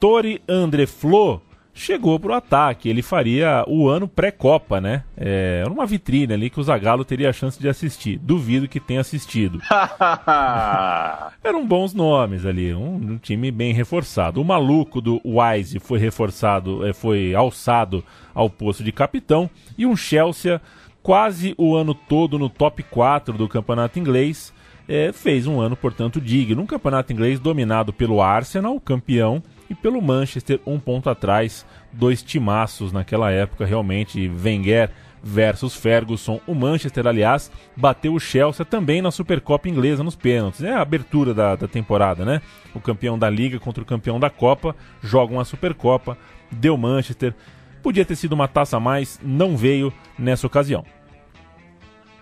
[0.00, 1.40] Tori André Flo
[1.76, 2.88] chegou para o ataque.
[2.88, 5.04] Ele faria o ano pré-copa, né?
[5.16, 8.18] É, era uma vitrine ali que o Zagallo teria a chance de assistir.
[8.18, 9.60] Duvido que tenha assistido.
[11.44, 14.40] Eram bons nomes ali, um, um, time bem reforçado.
[14.40, 18.02] O maluco do Wise foi reforçado, é, foi alçado
[18.34, 19.48] ao posto de capitão.
[19.78, 20.60] E um Chelsea
[21.06, 24.52] quase o ano todo no top 4 do campeonato inglês.
[24.88, 26.60] É, fez um ano, portanto, digno.
[26.60, 29.40] Um campeonato inglês dominado pelo Arsenal, campeão,
[29.70, 31.64] e pelo Manchester, um ponto atrás.
[31.92, 34.28] Dois timaços naquela época, realmente.
[34.28, 34.90] Wenger
[35.22, 36.40] versus Ferguson.
[36.44, 40.64] O Manchester, aliás, bateu o Chelsea também na Supercopa inglesa nos pênaltis.
[40.64, 42.42] É a abertura da, da temporada, né?
[42.74, 46.18] O campeão da Liga contra o campeão da Copa jogam a Supercopa.
[46.50, 47.32] Deu Manchester.
[47.80, 50.84] Podia ter sido uma taça a mais, não veio nessa ocasião.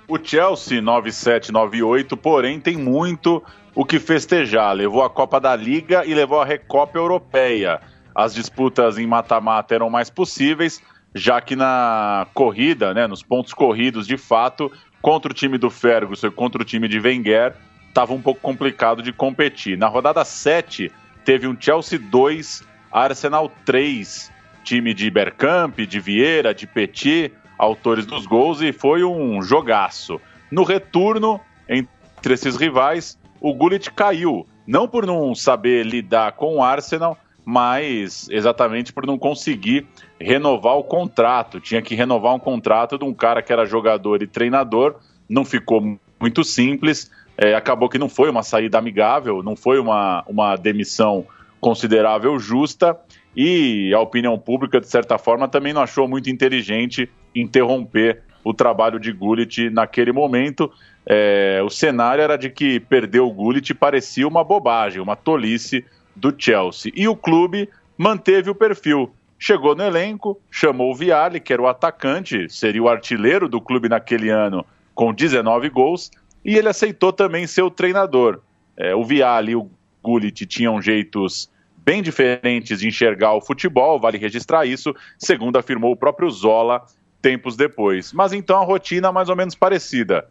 [0.07, 3.43] O Chelsea 9798, porém, tem muito
[3.75, 4.75] o que festejar.
[4.75, 7.81] Levou a Copa da Liga e levou a Recopa Europeia.
[8.15, 10.83] As disputas em mata-mata eram mais possíveis,
[11.15, 16.27] já que na corrida, né, nos pontos corridos, de fato, contra o time do Ferguson
[16.27, 17.55] e contra o time de Wenger,
[17.89, 19.79] estava um pouco complicado de competir.
[19.79, 20.93] Na rodada 7,
[21.25, 24.31] teve um Chelsea 2, Arsenal 3,
[24.63, 30.21] time de Bergkamp, de Vieira, de Petit, autores dos gols, e foi um jogaço.
[30.51, 36.63] No retorno, entre esses rivais, o Gullit caiu, não por não saber lidar com o
[36.63, 39.87] Arsenal, mas exatamente por não conseguir
[40.19, 41.61] renovar o contrato.
[41.61, 44.97] Tinha que renovar um contrato de um cara que era jogador e treinador,
[45.29, 47.11] não ficou muito simples.
[47.37, 51.27] É, acabou que não foi uma saída amigável, não foi uma, uma demissão
[51.61, 52.97] considerável justa,
[53.37, 59.01] e a opinião pública, de certa forma, também não achou muito inteligente interromper o trabalho
[59.01, 60.71] de Gullit naquele momento.
[61.07, 66.33] É, o cenário era de que perder o Gullit parecia uma bobagem, uma tolice do
[66.37, 66.93] Chelsea.
[66.95, 69.13] E o clube manteve o perfil.
[69.39, 73.89] Chegou no elenco, chamou o Viale, que era o atacante, seria o artilheiro do clube
[73.89, 74.65] naquele ano,
[74.95, 76.11] com 19 gols,
[76.45, 78.41] e ele aceitou também ser o treinador.
[78.77, 79.69] É, o Viale e o
[80.03, 81.51] Gullit tinham jeitos
[81.85, 86.83] bem diferentes de enxergar o futebol, vale registrar isso, segundo afirmou o próprio Zola
[87.21, 88.13] tempos depois.
[88.13, 90.29] Mas então a rotina mais ou menos parecida.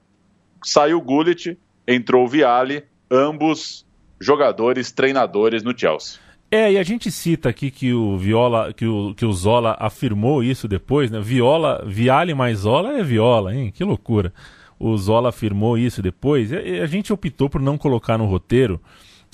[0.63, 3.85] Saiu o Gullit, entrou o Viale, ambos
[4.19, 6.19] jogadores, treinadores no Chelsea.
[6.49, 10.43] É, e a gente cita aqui que o Viola, que o, que o Zola afirmou
[10.43, 11.19] isso depois, né?
[11.19, 13.71] Viola, Viale mais Zola é Viola, hein?
[13.71, 14.31] Que loucura.
[14.79, 16.51] O Zola afirmou isso depois.
[16.51, 18.79] E a gente optou por não colocar no roteiro,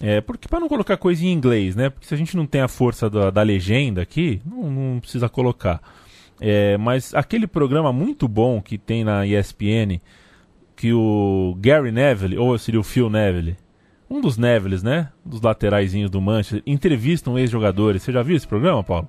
[0.01, 1.89] é, porque para não colocar coisa em inglês, né?
[1.89, 5.27] Porque se a gente não tem a força da, da legenda aqui, não, não precisa
[5.27, 5.81] colocar.
[6.39, 9.99] É, mas aquele programa muito bom que tem na ESPN,
[10.75, 13.57] que o Gary Neville, ou seria o Phil Neville,
[14.09, 15.09] um dos Nevilles, né?
[15.23, 18.01] Dos lateraizinhos do Manchester, entrevistam ex-jogadores.
[18.01, 19.07] Você já viu esse programa, Paulo?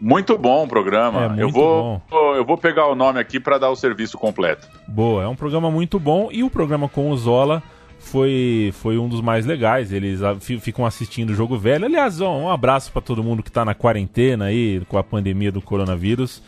[0.00, 1.24] Muito bom o programa.
[1.24, 2.02] É, muito eu, vou,
[2.34, 4.66] eu vou pegar o nome aqui para dar o serviço completo.
[4.88, 7.62] Boa, é um programa muito bom e o programa com o Zola
[8.02, 9.92] foi, foi um dos mais legais.
[9.92, 11.84] Eles fi- ficam assistindo o jogo velho.
[11.86, 15.62] Aliás, um abraço para todo mundo que tá na quarentena aí com a pandemia do
[15.62, 16.42] coronavírus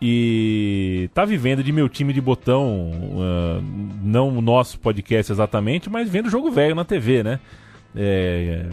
[0.00, 2.90] e tá vivendo de meu time de botão,
[3.20, 3.60] ah,
[4.02, 7.40] não o nosso podcast exatamente, mas vendo jogo velho na TV, né?
[7.96, 8.66] É,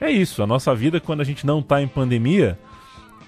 [0.00, 2.58] é isso, a nossa vida quando a gente não tá em pandemia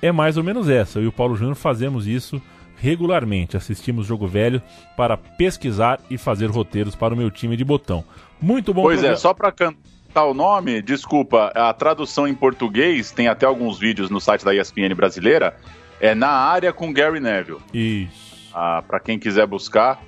[0.00, 0.98] é mais ou menos essa.
[0.98, 2.40] Eu e o Paulo Júnior fazemos isso
[2.80, 3.56] regularmente.
[3.56, 4.62] Assistimos jogo velho
[4.96, 8.04] para pesquisar e fazer roteiros para o meu time de botão.
[8.40, 9.16] Muito bom Pois é, programa.
[9.16, 14.20] só para cantar o nome, desculpa, a tradução em português, tem até alguns vídeos no
[14.20, 15.56] site da ESPN brasileira,
[16.00, 17.58] é Na Área com Gary Neville.
[17.74, 18.48] Isso.
[18.54, 20.00] Ah, para quem quiser buscar,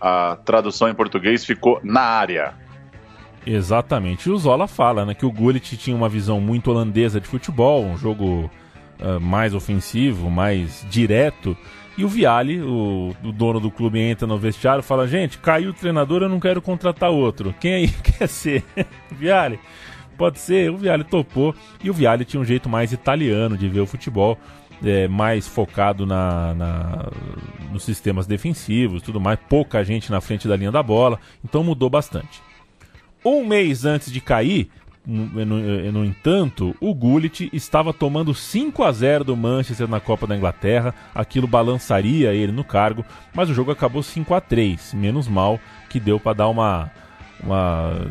[0.00, 2.54] a tradução em português ficou Na Área.
[3.46, 4.28] Exatamente.
[4.28, 7.84] E o Zola fala né, que o Gullit tinha uma visão muito holandesa de futebol,
[7.84, 8.50] um jogo
[9.00, 11.56] ah, mais ofensivo, mais direto.
[11.98, 15.70] E o Viale, o, o dono do clube, entra no vestiário e fala: Gente, caiu
[15.70, 17.52] o treinador, eu não quero contratar outro.
[17.60, 17.88] Quem aí
[18.18, 18.64] quer ser?
[19.10, 19.58] Viale?
[20.16, 20.70] Pode ser.
[20.70, 21.54] O Viale topou.
[21.82, 24.38] E o Viale tinha um jeito mais italiano de ver o futebol.
[24.84, 27.10] é, mais focado na, na-
[27.72, 31.90] nos sistemas defensivos, tudo mais, pouca gente na frente da linha da bola, então mudou
[31.90, 32.40] bastante.
[33.24, 34.70] Um mês antes de cair,
[35.10, 40.94] no, entanto, o Gullit estava tomando 5 a 0 do Manchester na Copa da Inglaterra.
[41.14, 43.02] Aquilo balançaria ele no cargo,
[43.34, 46.90] mas o jogo acabou 5 a 3 Menos mal que deu para dar uma,
[47.42, 48.06] uma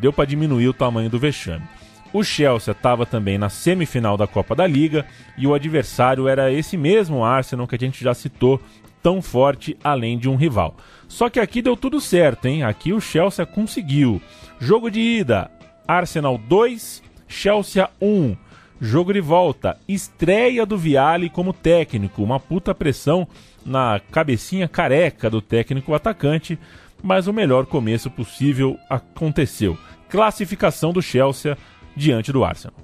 [0.00, 1.64] deu para diminuir o tamanho do vexame.
[2.12, 5.04] O Chelsea estava também na semifinal da Copa da Liga
[5.36, 8.60] e o adversário era esse mesmo Arsenal que a gente já citou,
[9.02, 10.76] tão forte além de um rival.
[11.08, 12.62] Só que aqui deu tudo certo, hein?
[12.62, 14.20] Aqui o Chelsea conseguiu.
[14.60, 15.50] Jogo de ida,
[15.90, 18.36] Arsenal 2, Chelsea 1.
[18.80, 23.26] Jogo de volta, estreia do Viale como técnico, uma puta pressão
[23.66, 26.56] na cabecinha careca do técnico atacante,
[27.02, 29.76] mas o melhor começo possível aconteceu.
[30.08, 31.58] Classificação do Chelsea
[31.96, 32.76] diante do Arsenal.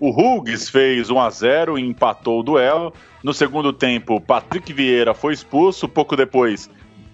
[0.00, 2.92] O Hughes fez 1 a 0 e empatou o duelo.
[3.22, 5.88] No segundo tempo, Patrick Vieira foi expulso.
[5.88, 6.68] Pouco depois,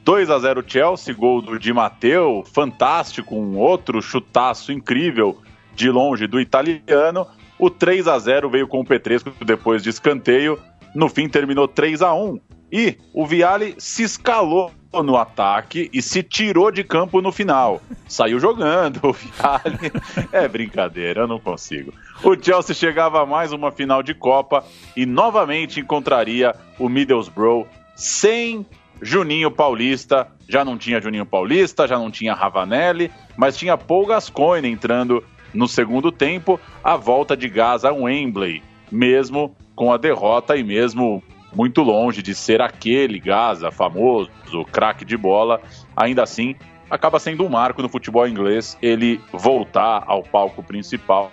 [0.04, 5.40] 2 a 0 Chelsea, gol do Di Matteo, fantástico, um outro chutaço incrível
[5.74, 7.26] de longe do italiano.
[7.58, 10.58] O 3 a 0 veio com o Petresco depois de escanteio.
[10.94, 12.40] No fim terminou 3 a 1
[12.72, 17.80] e o Viale se escalou no ataque e se tirou de campo no final.
[18.08, 19.92] Saiu jogando o Viale.
[20.32, 21.92] É brincadeira, eu não consigo.
[22.24, 24.64] O Chelsea chegava a mais uma final de Copa
[24.96, 28.66] e novamente encontraria o Middlesbrough sem
[29.02, 30.28] Juninho Paulista.
[30.48, 35.22] Já não tinha Juninho Paulista, já não tinha Ravanelli, mas tinha Paul Gascoigne entrando
[35.52, 41.22] no segundo tempo, a volta de Gaza a Wembley, mesmo com a derrota e mesmo
[41.54, 44.30] muito longe de ser aquele Gaza famoso,
[44.70, 45.60] craque de bola,
[45.94, 46.54] ainda assim
[46.88, 51.30] acaba sendo um marco no futebol inglês ele voltar ao palco principal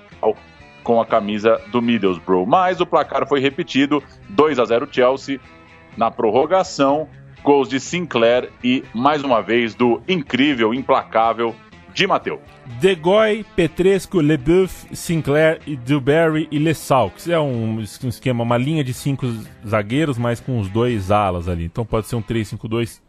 [0.83, 2.45] com a camisa do Middlesbrough.
[2.45, 5.39] Mas o placar foi repetido, 2 a 0 Chelsea
[5.97, 7.09] na prorrogação,
[7.49, 11.55] gols de Sinclair e mais uma vez do incrível, implacável
[11.95, 12.39] Di Matteo.
[12.79, 17.27] Degoy, Petresco, Leboeuf, Sinclair, Dewberry e Lessaux.
[17.27, 19.25] É um, esquema, uma linha de cinco
[19.67, 21.65] zagueiros, mas com os dois alas ali.
[21.65, 23.01] Então pode ser um 3-5-2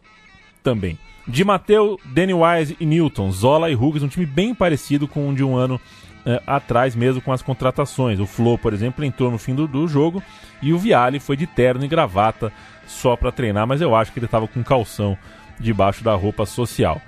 [0.62, 0.98] também.
[1.28, 5.34] Di Matteo, Danny Wise e Newton, Zola e Hughes, um time bem parecido com o
[5.34, 5.78] de um ano
[6.24, 8.18] eh, atrás, mesmo com as contratações.
[8.18, 10.22] O Flo, por exemplo, entrou no fim do, do jogo
[10.62, 12.50] e o Viale foi de terno e gravata
[12.90, 15.16] só para treinar, mas eu acho que ele estava com calção
[15.58, 17.00] debaixo da roupa social.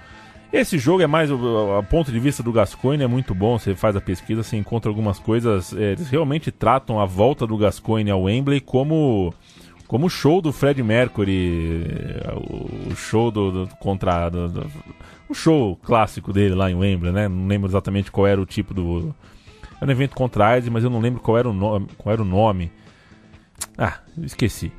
[0.53, 3.59] Esse jogo é mais, o, ponto de vista do Gascoigne, é muito bom.
[3.59, 5.73] Você faz a pesquisa, você encontra algumas coisas.
[5.73, 9.33] é, eles realmente tratam a volta do Gascoigne ao Wembley como
[9.89, 11.85] como o show do Fred Mercury,
[12.25, 12.33] é,
[12.91, 14.67] o, show do, do contra do, do-
[15.29, 17.29] o show clássico dele lá em Wembley, né?
[17.29, 19.15] Não lembro exatamente qual era o tipo do
[19.81, 22.23] era um evento contra AIDS, mas eu não lembro qual era o nome, qual era
[22.23, 22.71] o nome.
[23.77, 24.71] Ah, esqueci.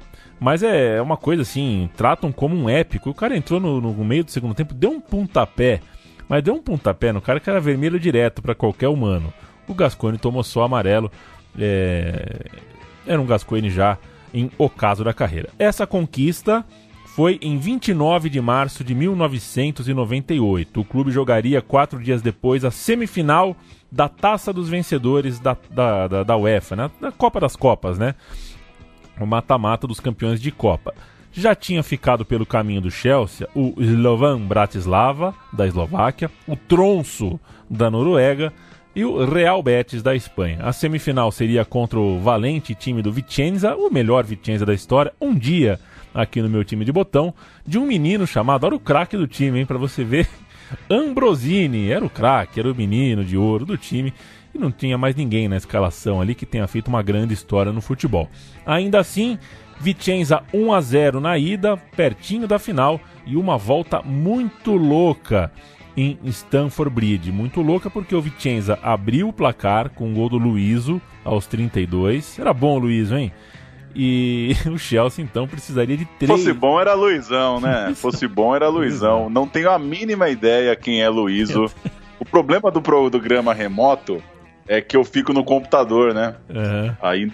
[0.44, 3.10] Mas é uma coisa assim, tratam como um épico.
[3.10, 5.80] O cara entrou no, no meio do segundo tempo, deu um pontapé,
[6.28, 9.34] mas deu um pontapé no cara que era vermelho direto para qualquer humano.
[9.66, 11.10] O Gascoigne tomou só amarelo.
[11.58, 12.42] é,
[13.08, 13.98] Era um Gascoigne já
[14.34, 15.48] em ocaso da carreira.
[15.58, 16.66] Essa conquista
[17.16, 20.82] foi em 29 de março de 1998.
[20.82, 23.56] O clube jogaria quatro dias depois a semifinal
[23.90, 26.92] da Taça dos Vencedores da, da, da, da UEFA, né?
[27.00, 28.14] da Copa das Copas, né?
[29.20, 30.94] O mata-mata dos campeões de Copa.
[31.32, 37.90] Já tinha ficado pelo caminho do Chelsea o Slovan Bratislava, da Eslováquia, o Tronso, da
[37.90, 38.54] Noruega
[38.96, 40.60] e o Real Betis, da Espanha.
[40.62, 45.34] A semifinal seria contra o valente time do Vicenza, o melhor Vicenza da história, um
[45.34, 45.80] dia
[46.14, 47.34] aqui no meu time de botão,
[47.66, 50.30] de um menino chamado, olha o craque do time, hein, para você ver,
[50.88, 54.14] Ambrosini, era o craque, era o menino de ouro do time
[54.54, 57.82] e não tinha mais ninguém na escalação ali que tenha feito uma grande história no
[57.82, 58.30] futebol.
[58.66, 59.38] Ainda assim,
[59.80, 65.52] Vicenza 1 a 0 na ida, pertinho da final e uma volta muito louca
[65.96, 67.32] em Stamford Bridge.
[67.32, 72.40] Muito louca porque o Vicenza abriu o placar com o gol do Luizo aos 32.
[72.40, 73.32] Era bom o Luizo, hein?
[73.96, 76.32] E o Chelsea então precisaria de três.
[76.32, 77.94] Fosse bom era Luizão, né?
[77.96, 79.30] Fosse bom era Luizão.
[79.30, 81.66] Não tenho a mínima ideia quem é Luizo.
[82.20, 84.24] O problema do programa remoto
[84.68, 86.36] é que eu fico no computador, né?
[86.50, 86.98] Aham.
[87.02, 87.32] Aí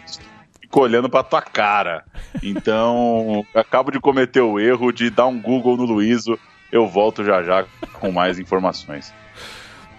[0.62, 2.04] fico olhando pra tua cara.
[2.44, 6.38] Então, acabo de cometer o erro de dar um Google no Luizo.
[6.72, 9.14] Eu volto já já com mais informações.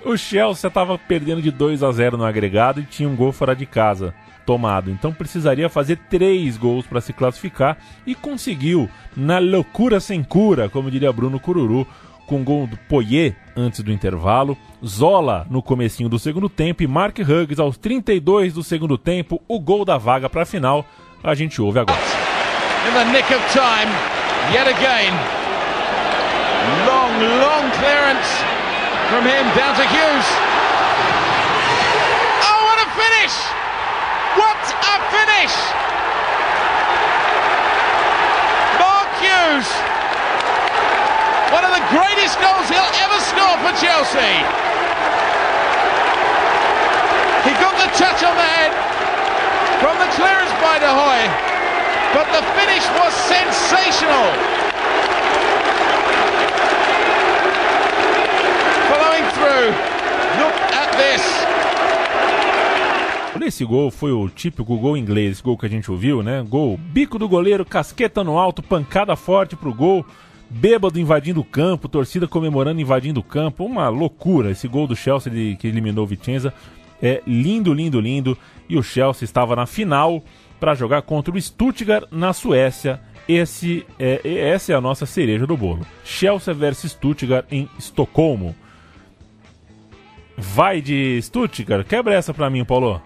[0.05, 3.55] O Chelsea estava perdendo de 2 a 0 no agregado e tinha um gol fora
[3.55, 4.15] de casa
[4.47, 4.91] tomado.
[4.91, 7.77] Então precisaria fazer três gols para se classificar
[8.07, 11.87] e conseguiu na loucura sem cura, como diria Bruno Cururu,
[12.31, 14.57] com gol do Poyet antes do intervalo,
[14.87, 19.59] Zola no comecinho do segundo tempo e Mark Hughes aos 32 do segundo tempo, o
[19.59, 20.87] gol da vaga para a final.
[21.25, 21.99] A gente ouve agora.
[22.87, 23.91] in the nick of time,
[24.55, 25.11] yet again.
[26.87, 27.13] Long,
[27.43, 28.31] long clearance
[29.11, 30.29] from him down to Hughes.
[32.47, 33.35] Oh, what a finish!
[34.39, 35.55] What a finish!
[38.79, 39.69] Mark Hughes,
[41.61, 44.33] one of the greatest goals he'll ever score for Chelsea.
[47.45, 48.73] He got the touch on the head
[49.77, 51.21] from the clearance by De Hoy.
[52.17, 54.27] But the finish was sensational.
[58.89, 59.69] Following through.
[60.41, 61.23] Look at this.
[63.43, 66.45] Esse gol foi o típico gol inglês, gol que a gente ouviu, né?
[66.47, 70.07] Gol, bico do goleiro, casqueta no alto, pancada forte pro gol,
[70.51, 74.51] bêbado invadindo o campo, torcida comemorando invadindo o campo, uma loucura.
[74.51, 76.53] Esse gol do Chelsea de- que eliminou o Vicenza
[77.01, 78.37] é lindo, lindo, lindo.
[78.69, 80.23] E o Chelsea estava na final
[80.59, 83.01] para jogar contra o Stuttgart na Suécia.
[83.29, 84.21] Esse é,
[84.51, 85.87] essa é a nossa cereja do bolo.
[86.05, 88.55] Chelsea versus Stuttgart em Estocolmo.
[90.37, 91.87] Vai de Stuttgart?
[91.87, 93.01] Quebra essa pra mim, Paulo.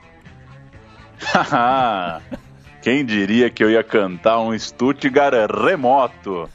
[2.82, 6.48] Quem diria que eu ia cantar um Stuttgart remoto?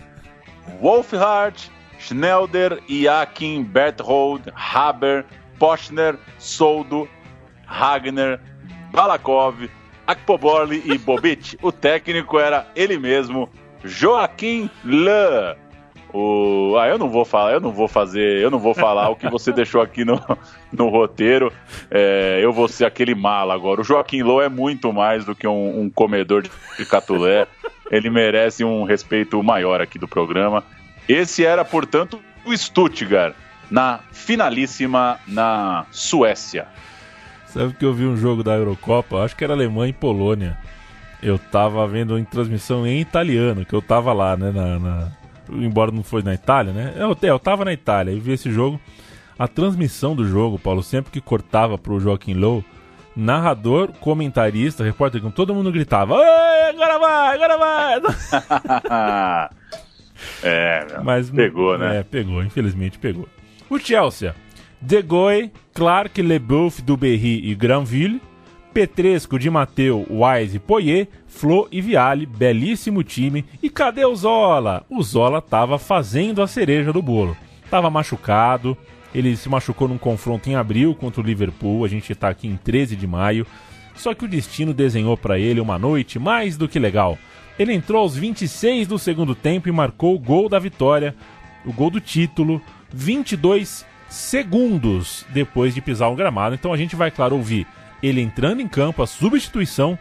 [0.82, 1.56] Wolfhard,
[2.00, 5.26] Schnelder, Iakin, Berthold, Haber,
[5.60, 7.08] Pochner, Soldo,
[7.66, 8.40] Ragnar,
[8.92, 9.70] Balakov,
[10.08, 11.58] Akpoborli e Bobic.
[11.62, 13.50] O técnico era ele mesmo,
[13.84, 15.56] Joaquim Le.
[16.14, 16.76] O...
[16.80, 19.30] Ah, eu não vou falar, eu não vou fazer, eu não vou falar o que
[19.30, 20.20] você deixou aqui no,
[20.72, 21.52] no roteiro.
[21.92, 23.82] É, eu vou ser aquele mala agora.
[23.82, 27.46] O Joaquim Low é muito mais do que um, um comedor de, catulé.
[27.92, 30.64] Ele merece um respeito maior aqui do programa.
[31.08, 33.36] Esse era, portanto, o Stuttgart
[33.70, 36.68] na finalíssima na Suécia.
[37.48, 39.24] Sabe que eu vi um jogo da Eurocopa?
[39.24, 40.58] Acho que era Alemanha e Polônia.
[41.22, 44.52] Eu tava vendo em transmissão em italiano, que eu tava lá, né?
[44.52, 45.19] Na, na-
[45.52, 46.94] Embora não foi na Itália, né?
[46.96, 48.80] Eu, eu tava na Itália e vi esse jogo.
[49.38, 52.64] a transmissão do jogo, Paulo, sempre que cortava pro Joaquim Low,
[53.16, 58.00] narrador, comentarista, repórter, com todo mundo gritava: "Ei, agora vai, agora vai!
[60.44, 62.00] é, meu, Mas pegou, né?
[62.00, 63.28] É, pegou, infelizmente pegou.
[63.70, 64.36] O Chelsea,
[64.82, 68.22] De Goey, Clark, Leboeuf, Duberry e Granville,
[68.80, 73.44] Petresco, Di Matteo, Wise, Poyer, Flo e Viale, belíssimo time.
[73.62, 74.86] E cadê o Zola?
[74.90, 77.36] O Zola tava fazendo a cereja do bolo.
[77.70, 78.78] Tava machucado,
[79.14, 82.56] ele se machucou num confronto em abril contra o Liverpool, a gente tá aqui em
[82.56, 83.46] 13 de maio.
[83.96, 87.18] Só que o destino desenhou para ele uma noite mais do que legal.
[87.60, 91.14] Ele entrou aos 26 do segundo tempo e marcou o gol da vitória,
[91.66, 92.62] o gol do título,
[92.94, 96.56] 22 segundos depois de pisar o gramado.
[96.56, 97.68] Então a gente vai, claro, ouvir
[98.02, 99.98] ele entrando em campo, a substituição,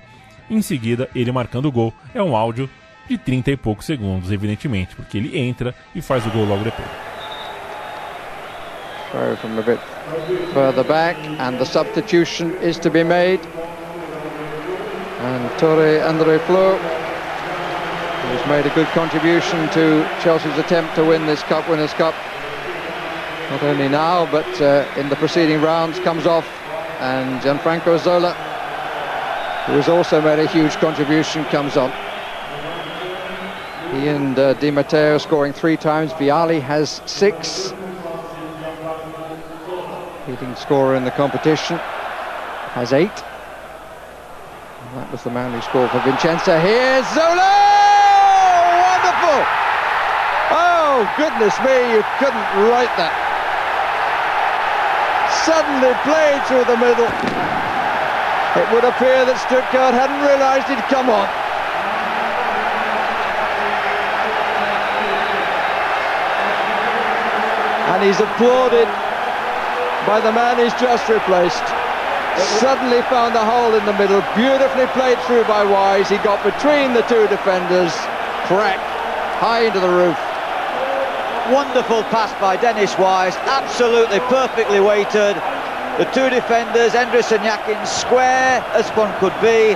[0.51, 1.93] em seguida ele marcando o gol.
[2.15, 2.69] É um áudio
[3.09, 6.89] de 30 e poucos segundos, evidentemente, porque ele entra e faz o gol logo depois.
[9.11, 9.81] Throw from a bit
[10.53, 13.41] further back, and the substitution is to be made.
[15.21, 21.43] And Torre Andre Flo, who's made a good contribution to Chelsea's attempt to win this
[21.45, 22.15] Cup Winners' Cup,
[23.51, 26.47] not only now but uh, in the preceding rounds, comes off,
[27.01, 28.33] and Gianfranco Zola,
[29.67, 31.91] who has also made a huge contribution, comes on.
[33.95, 36.13] He and uh, Di Matteo scoring three times.
[36.13, 37.73] Viali has six
[40.27, 41.79] leading scorer in the competition,
[42.75, 43.25] has eight.
[44.83, 46.61] And that was the man who scored for Vincenza.
[46.61, 47.55] Here's Zola!
[48.85, 49.41] Wonderful!
[50.51, 53.28] Oh, goodness me, you couldn't write that.
[55.49, 57.09] Suddenly played through the middle.
[57.09, 61.25] It would appear that Stuttgart hadn't realised he'd come on.
[67.97, 68.85] And he's applauded
[70.05, 71.65] by the man he's just replaced.
[72.61, 76.13] Suddenly found a hole in the middle, beautifully played through by Wise.
[76.13, 77.97] He got between the two defenders,
[78.45, 78.77] crack,
[79.41, 80.28] high into the roof.
[81.51, 85.35] Wonderful pass by Dennis Wise, absolutely perfectly weighted.
[85.97, 89.75] The two defenders, Endres and Yakin, square as one could be.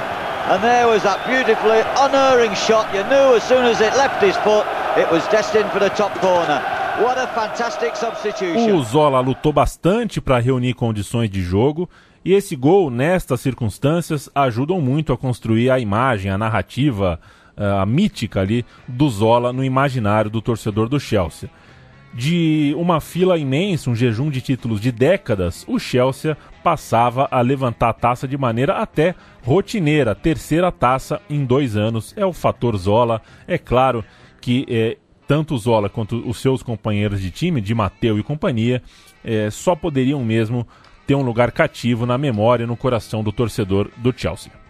[0.52, 2.92] And there was that beautifully unerring shot.
[2.92, 4.66] You knew as soon as it left his foot,
[4.98, 6.60] it was destined for the top corner.
[7.00, 8.74] What a fantastic substitution.
[8.74, 11.88] O Zola lutou bastante para reunir condições de jogo
[12.22, 17.18] e esse gol, nestas circunstâncias, ajudam muito a construir a imagem, a narrativa,
[17.56, 21.50] eh, a mítica ali do Zola no imaginário do torcedor do Chelsea.
[22.14, 27.88] De uma fila imensa, um jejum de títulos de décadas, o Chelsea passava a levantar
[27.88, 30.14] a taça de maneira até rotineira.
[30.14, 32.12] Terceira taça em dois anos.
[32.16, 33.22] É o fator Zola.
[33.48, 34.04] É claro
[34.42, 38.82] que eh, tanto o Zola quanto os seus companheiros de time, de Mateu e companhia,
[39.24, 40.68] eh, só poderiam mesmo
[41.06, 44.61] ter um lugar cativo na memória e no coração do torcedor do Chelsea.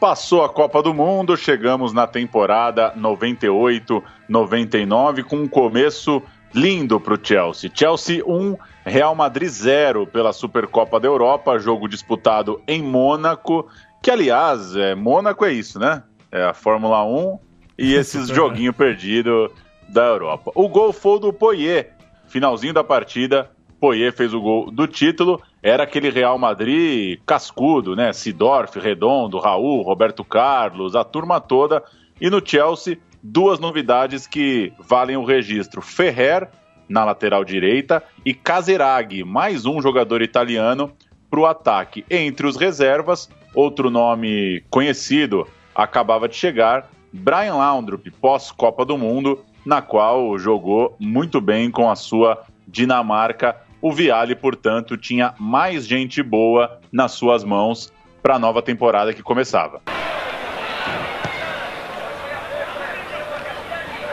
[0.00, 6.22] Passou a Copa do Mundo, chegamos na temporada 98-99 com um começo
[6.54, 7.68] lindo para o Chelsea.
[7.74, 13.66] Chelsea 1, Real Madrid 0 pela Supercopa da Europa, jogo disputado em Mônaco,
[14.00, 16.04] que aliás, é, Mônaco é isso, né?
[16.30, 17.36] É a Fórmula 1
[17.76, 19.50] e esses joguinho perdido
[19.88, 20.52] da Europa.
[20.54, 21.90] O gol foi do Poyer,
[22.28, 25.40] finalzinho da partida, Poyer fez o gol do título.
[25.62, 28.12] Era aquele Real Madrid cascudo, né?
[28.12, 31.82] Sidorf, Redondo, Raul, Roberto Carlos, a turma toda.
[32.20, 36.48] E no Chelsea, duas novidades que valem o registro: Ferrer
[36.88, 40.92] na lateral direita e Caseraghi, mais um jogador italiano
[41.30, 42.04] para o ataque.
[42.10, 49.80] Entre os reservas, outro nome conhecido acabava de chegar, Brian Laundrup, pós-Copa do Mundo, na
[49.82, 53.56] qual jogou muito bem com a sua Dinamarca.
[53.80, 59.22] O Viale, portanto, tinha mais gente boa nas suas mãos para a nova temporada que
[59.22, 59.80] começava.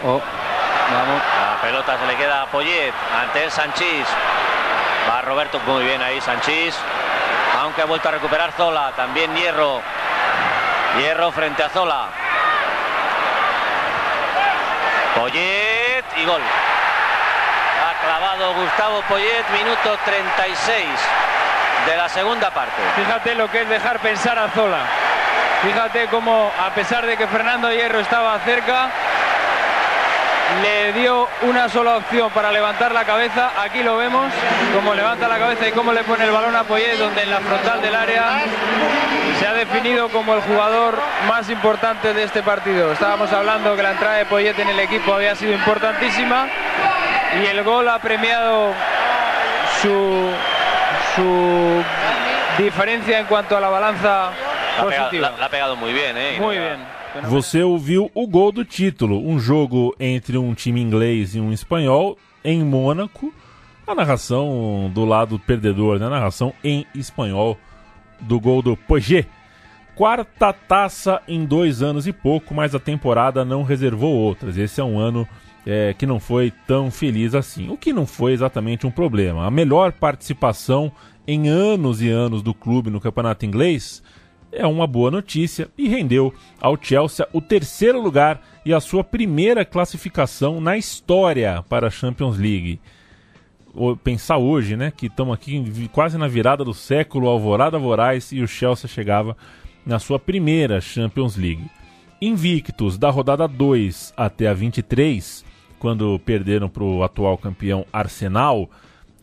[0.03, 0.21] Oh,
[0.91, 1.21] vamos.
[1.41, 2.93] La pelota se le queda a Poyet
[3.23, 4.07] ante Sanchís.
[5.09, 6.77] Va Roberto muy bien ahí Sanchís.
[7.59, 8.93] Aunque ha vuelto a recuperar Zola.
[8.95, 9.81] También Hierro.
[10.99, 12.09] Hierro frente a Zola.
[15.15, 16.41] Poyet y gol.
[18.35, 20.85] Gustavo Poyet, minuto 36
[21.87, 22.81] de la segunda parte.
[22.97, 24.81] Fíjate lo que es dejar pensar a Zola.
[25.61, 28.89] Fíjate cómo, a pesar de que Fernando Hierro estaba cerca,
[30.61, 33.51] le dio una sola opción para levantar la cabeza.
[33.57, 34.29] Aquí lo vemos,
[34.73, 37.39] cómo levanta la cabeza y cómo le pone el balón a Poyet, donde en la
[37.39, 38.41] frontal del área
[39.39, 42.91] se ha definido como el jugador más importante de este partido.
[42.91, 46.47] Estábamos hablando que la entrada de Poyet en el equipo había sido importantísima
[47.41, 48.73] y el gol ha premiado
[49.81, 50.29] su,
[51.15, 51.83] su
[52.63, 54.31] diferencia en cuanto a la balanza
[54.77, 55.29] La ha, pegado, positiva.
[55.31, 56.37] la- la ha pegado muy bien, ¿eh?
[56.39, 56.77] Muy bien.
[57.29, 62.17] Você ouviu o gol do título, um jogo entre um time inglês e um espanhol
[62.43, 63.33] em Mônaco.
[63.87, 66.07] A narração do lado perdedor, né?
[66.07, 67.57] A narração em espanhol
[68.19, 69.25] do gol do Pogé.
[69.95, 74.57] Quarta taça em dois anos e pouco, mas a temporada não reservou outras.
[74.57, 75.25] Esse é um ano
[75.65, 77.69] é, que não foi tão feliz assim.
[77.69, 79.45] O que não foi exatamente um problema.
[79.45, 80.91] A melhor participação
[81.27, 84.03] em anos e anos do clube no campeonato inglês
[84.51, 89.65] é uma boa notícia e rendeu ao Chelsea o terceiro lugar e a sua primeira
[89.65, 92.79] classificação na história para a Champions League.
[94.03, 98.47] Pensar hoje, né, que estamos aqui quase na virada do século, Alvorada Voraz e o
[98.47, 99.35] Chelsea chegava
[99.85, 101.65] na sua primeira Champions League.
[102.21, 105.43] Invictos da rodada 2 até a 23,
[105.79, 108.69] quando perderam para o atual campeão Arsenal,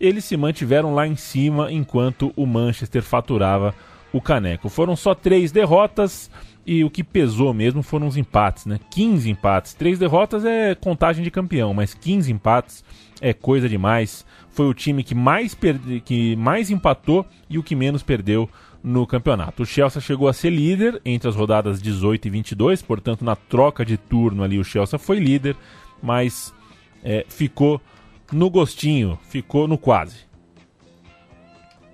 [0.01, 3.75] eles se mantiveram lá em cima enquanto o Manchester faturava
[4.13, 4.69] o caneco.
[4.69, 6.31] Foram só três derrotas
[6.67, 8.79] e o que pesou mesmo foram os empates, né?
[8.91, 9.75] 15 empates.
[9.75, 12.85] Três derrotas é contagem de campeão, mas 15 empates
[13.21, 14.25] é coisa demais.
[14.51, 16.01] Foi o time que mais, perde...
[16.01, 18.49] que mais empatou e o que menos perdeu
[18.83, 19.63] no campeonato.
[19.63, 23.85] O Chelsea chegou a ser líder entre as rodadas 18 e 22, portanto, na troca
[23.85, 25.57] de turno ali, o Chelsea foi líder,
[26.03, 26.53] mas
[27.05, 27.81] é, ficou
[28.31, 30.27] no gostinho, ficou no quase.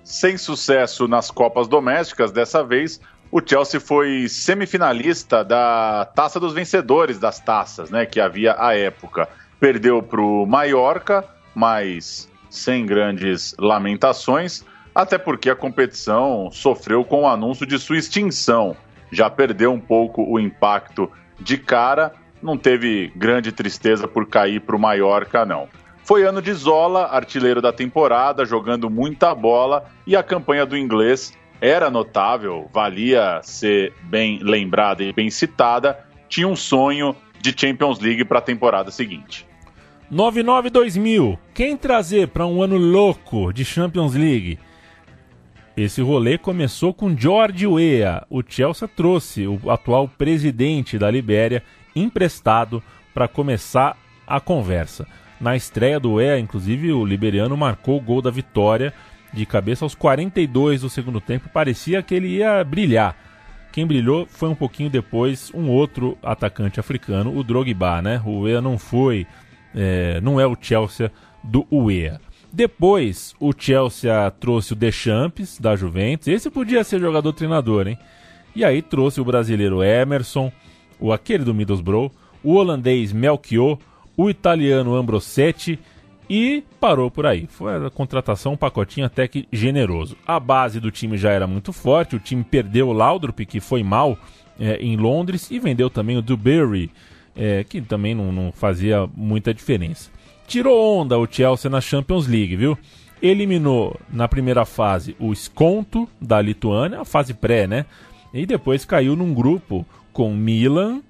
[0.03, 2.99] Sem sucesso nas Copas Domésticas, dessa vez
[3.31, 9.29] o Chelsea foi semifinalista da Taça dos Vencedores das Taças, né, que havia à época.
[9.59, 17.27] Perdeu para o Mallorca, mas sem grandes lamentações, até porque a competição sofreu com o
[17.27, 18.75] anúncio de sua extinção.
[19.11, 24.75] Já perdeu um pouco o impacto de cara, não teve grande tristeza por cair para
[24.75, 25.67] o Mallorca, não.
[26.03, 31.37] Foi ano de Zola, artilheiro da temporada, jogando muita bola e a campanha do inglês
[31.61, 35.99] era notável, valia ser bem lembrada e bem citada.
[36.27, 39.45] Tinha um sonho de Champions League para a temporada seguinte.
[40.11, 44.57] 99-2000, quem trazer para um ano louco de Champions League?
[45.77, 48.25] Esse rolê começou com George Weah.
[48.29, 51.63] O Chelsea trouxe o atual presidente da Libéria
[51.95, 52.81] emprestado
[53.13, 55.07] para começar a conversa.
[55.39, 58.93] Na estreia do Weah, inclusive, o liberiano marcou o gol da vitória
[59.33, 61.49] de cabeça aos 42 do segundo tempo.
[61.49, 63.15] Parecia que ele ia brilhar.
[63.71, 68.21] Quem brilhou foi um pouquinho depois um outro atacante africano, o Drogba, né?
[68.25, 69.27] O Weah não foi,
[69.75, 71.11] é, não é o Chelsea
[71.43, 72.19] do Weah.
[72.51, 76.27] Depois, o Chelsea trouxe o Deschamps, da Juventus.
[76.27, 77.97] Esse podia ser jogador-treinador, hein?
[78.55, 80.51] E aí trouxe o brasileiro Emerson,
[80.99, 82.11] o aquele do Middlesbrough,
[82.43, 83.77] o holandês Melchior,
[84.15, 85.79] o italiano Ambrosetti
[86.29, 87.47] e parou por aí.
[87.47, 90.15] Foi a contratação, um pacotinho até que generoso.
[90.27, 93.81] A base do time já era muito forte, o time perdeu o Laudrup, que foi
[93.81, 94.17] mal
[94.59, 96.91] é, em Londres, e vendeu também o Duberry,
[97.35, 100.11] é, que também não, não fazia muita diferença.
[100.45, 102.77] Tirou onda o Chelsea na Champions League, viu?
[103.21, 107.85] Eliminou na primeira fase o Skonto da Lituânia, a fase pré, né?
[108.33, 111.01] E depois caiu num grupo com Milan,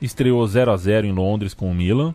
[0.00, 2.14] estreou 0 a 0 em Londres com o Milan.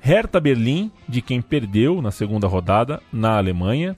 [0.00, 3.96] Hertha Berlim, de quem perdeu na segunda rodada na Alemanha,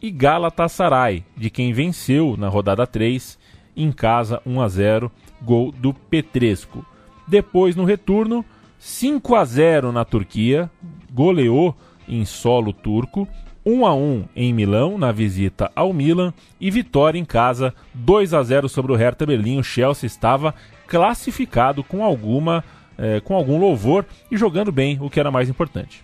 [0.00, 3.38] e Galatasaray, de quem venceu na rodada 3
[3.76, 5.12] em casa 1 a 0,
[5.42, 6.84] gol do Petresco.
[7.26, 8.44] Depois no retorno,
[8.78, 10.70] 5 a 0 na Turquia,
[11.10, 11.74] goleou
[12.08, 13.26] em solo turco,
[13.64, 18.42] 1 a 1 em Milão na visita ao Milan e vitória em casa 2 a
[18.42, 19.58] 0 sobre o Hertha Berlim.
[19.58, 20.54] O Chelsea estava
[20.86, 22.64] classificado com alguma
[22.98, 26.02] eh, com algum louvor e jogando bem, o que era mais importante.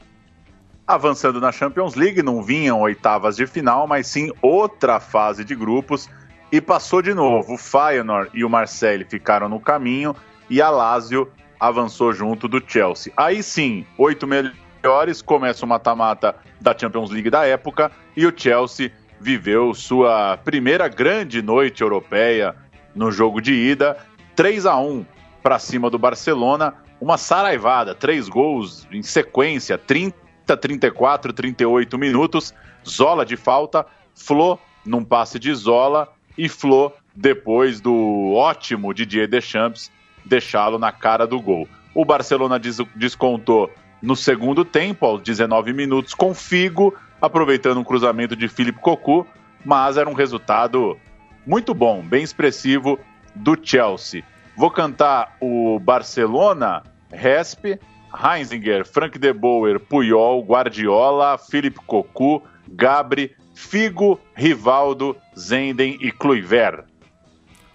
[0.87, 6.09] Avançando na Champions League, não vinham oitavas de final, mas sim outra fase de grupos
[6.51, 7.55] e passou de novo.
[7.55, 10.15] O Feyenoord e o Marseille ficaram no caminho
[10.51, 13.13] e a Lazio avançou junto do Chelsea.
[13.17, 18.93] Aí sim, oito melhores, começa o mata-mata da Champions League da época e o Chelsea
[19.19, 22.55] viveu sua primeira grande noite europeia
[22.95, 23.97] no jogo de ida,
[24.43, 25.07] 3 a 1
[25.41, 30.17] para cima do Barcelona, uma saraivada, três gols em sequência, 30,
[30.57, 32.53] 34, 38 minutos,
[32.85, 33.87] Zola de falta,
[34.17, 39.93] Flo num passe de Zola e Flo depois do ótimo Didier Deschamps
[40.25, 41.69] deixá-lo na cara do gol.
[41.95, 43.71] O Barcelona des descontou
[44.03, 49.25] no segundo tempo, aos 19 minutos, com Figo, aproveitando um cruzamento de Felipe Cocu,
[49.65, 50.99] mas era um resultado
[51.47, 52.99] muito bom, bem expressivo
[53.37, 54.25] do Chelsea.
[54.57, 57.79] Vou cantar o Barcelona, Resp,
[58.13, 66.85] Heinzinger, Frank de Boer, Puyol, Guardiola, Felipe Cocu, Gabri, Figo, Rivaldo, Zenden e Kluivert.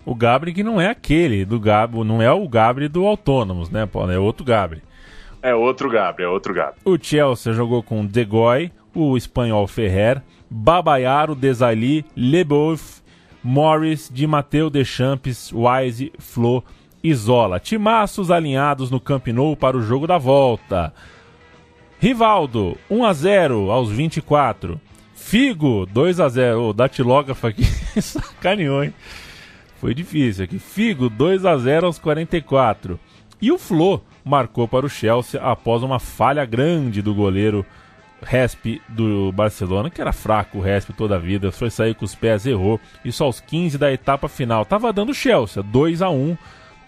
[0.06, 3.86] O Gabri que não é aquele do Gabri, não é o Gabri do Autônomos, né,
[3.86, 4.12] Paulo?
[4.12, 4.82] É outro Gabri.
[5.42, 6.80] É outro Gabri, é outro Gabri.
[6.86, 12.97] O Chelsea jogou com De Goy, o espanhol Ferrer, Babayaro, Desali, Leboeuf,
[13.48, 16.62] Morris, Di Matteo Deschamps, Wise, Flo
[17.02, 17.62] e Zola.
[17.62, 20.94] Timaços alinhados no Camp Nou para o jogo da volta.
[21.98, 24.82] Rivaldo, 1 a 0 aos 24.
[25.16, 27.64] Figo, 2 a 0 O datilógrafo aqui
[28.02, 28.94] sacaneou, hein?
[29.80, 30.60] Foi difícil aqui.
[30.60, 33.00] Figo, 2 a 0 aos 44.
[33.42, 37.66] E o Flo marcou para o Chelsea após uma falha grande do goleiro
[38.22, 42.16] Resp do Barcelona, que era fraco o Resp toda a vida, foi sair com os
[42.16, 42.80] pés, errou.
[43.06, 44.66] Isso aos 15 da etapa final.
[44.66, 46.38] Tava dando Chelsea, 2 a 1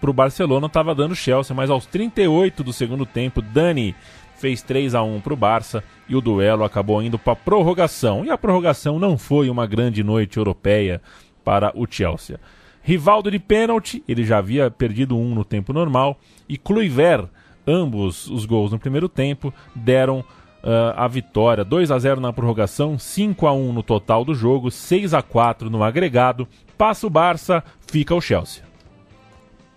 [0.00, 3.94] para o Barcelona, tava dando Chelsea, mas aos 38 do segundo tempo, Dani
[4.36, 8.24] fez 3 a 1 para o Barça e o duelo acabou indo para prorrogação.
[8.24, 11.00] E a prorrogação não foi uma grande noite europeia
[11.44, 12.40] para o Chelsea.
[12.82, 16.18] Rivaldo de pênalti, ele já havia perdido um no tempo normal,
[16.48, 17.28] e Kluivert,
[17.66, 20.24] ambos os gols no primeiro tempo, deram
[20.62, 21.64] uh, a vitória.
[21.64, 25.70] 2 a 0 na prorrogação, 5 a 1 no total do jogo, 6 a 4
[25.70, 26.48] no agregado.
[26.76, 28.62] Passa o Barça, fica o Chelsea.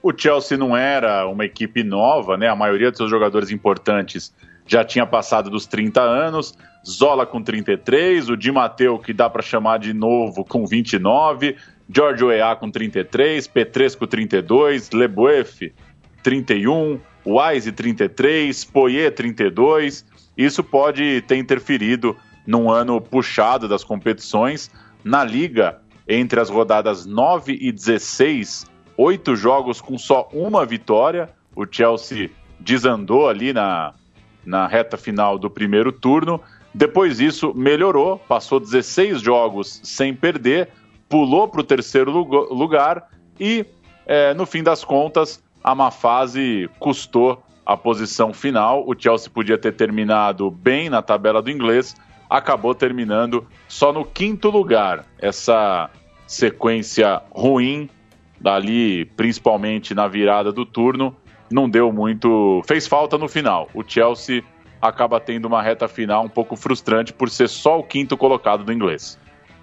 [0.01, 2.49] O Chelsea não era uma equipe nova, né?
[2.49, 4.33] A maioria dos seus jogadores importantes
[4.65, 6.57] já tinha passado dos 30 anos.
[6.85, 11.55] Zola com 33, o Di Matteo, que dá para chamar de novo, com 29,
[11.89, 15.71] Giorgio Weah com 33, Petresco 32, Leboeuf
[16.21, 20.05] 31, Wise 33, Poyer 32.
[20.37, 22.15] Isso pode ter interferido
[22.45, 24.69] num ano puxado das competições.
[25.03, 28.65] Na liga, entre as rodadas 9 e 16,
[28.97, 31.29] oito jogos com só uma vitória.
[31.55, 33.93] O Chelsea desandou ali na,
[34.45, 36.41] na reta final do primeiro turno.
[36.73, 40.69] Depois disso, melhorou, passou 16 jogos sem perder,
[41.07, 43.09] pulou para o terceiro lugar
[43.39, 43.63] e,
[44.07, 48.83] é, no fim das contas, a má fase custou a posição final.
[48.87, 51.95] O Chelsea podia ter terminado bem na tabela do inglês,
[52.29, 55.05] acabou terminando só no quinto lugar.
[55.19, 55.89] Essa
[56.27, 57.89] sequência ruim,
[58.39, 61.15] dali principalmente na virada do turno,
[61.51, 62.61] não deu muito.
[62.65, 63.69] fez falta no final.
[63.73, 64.43] O Chelsea
[64.81, 68.73] acaba tendo uma reta final um pouco frustrante por ser só o quinto colocado do
[68.73, 69.17] inglês.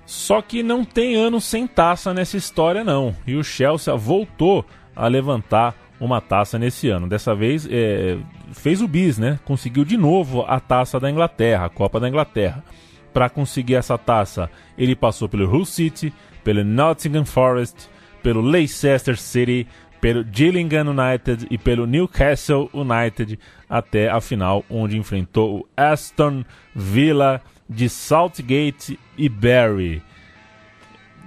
[0.07, 3.15] Só que não tem ano sem taça nessa história, não.
[3.27, 4.65] E o Chelsea voltou
[4.97, 7.07] a levantar uma taça nesse ano.
[7.07, 8.17] Dessa vez é,
[8.53, 9.39] fez o bis, né?
[9.45, 12.65] Conseguiu de novo a taça da Inglaterra, a Copa da Inglaterra.
[13.13, 17.89] Para conseguir essa taça, ele passou pelo Hull City, pelo Nottingham Forest,
[18.23, 19.67] pelo Leicester City,
[20.01, 23.39] pelo Gillingham United e pelo Newcastle United
[23.69, 26.45] até a final, onde enfrentou o Aston
[26.75, 30.03] Villa de Saltgate e Barry.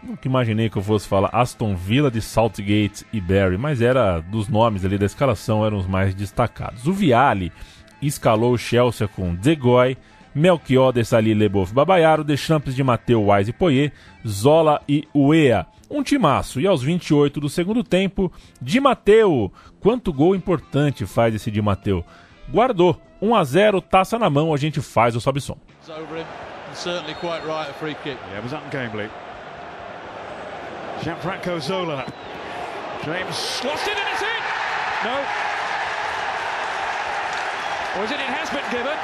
[0.03, 4.49] Nunca imaginei que eu fosse falar Aston Villa de Saltgate e Barry, mas era dos
[4.49, 6.85] nomes ali da escalação eram os mais destacados.
[6.85, 7.53] O Viali
[8.01, 9.97] escalou o Chelsea com De Goy,
[10.35, 13.93] Melchior Desali Leboeuf Babayaro, Deschamps de Mateu Wise e Poyer,
[14.27, 15.65] Zola e Uea.
[15.89, 16.59] Um timaço.
[16.59, 18.29] E aos 28 do segundo tempo,
[18.61, 19.51] Di Matteo.
[19.79, 22.03] Quanto gol importante faz esse Di Matteo.
[22.51, 22.99] Guardou.
[23.21, 25.57] 1 a 0 taça na mão, a gente faz o sobe som.
[25.87, 26.25] over him.
[26.69, 28.17] And certainly quite right, a free kick.
[28.31, 29.32] Yeah, it was.
[31.03, 32.07] Gianfranco Zola.
[33.03, 33.35] James
[33.67, 34.43] lost it and it's in!
[35.03, 35.19] No.
[37.99, 38.23] Or is it?
[38.23, 38.95] It has been given.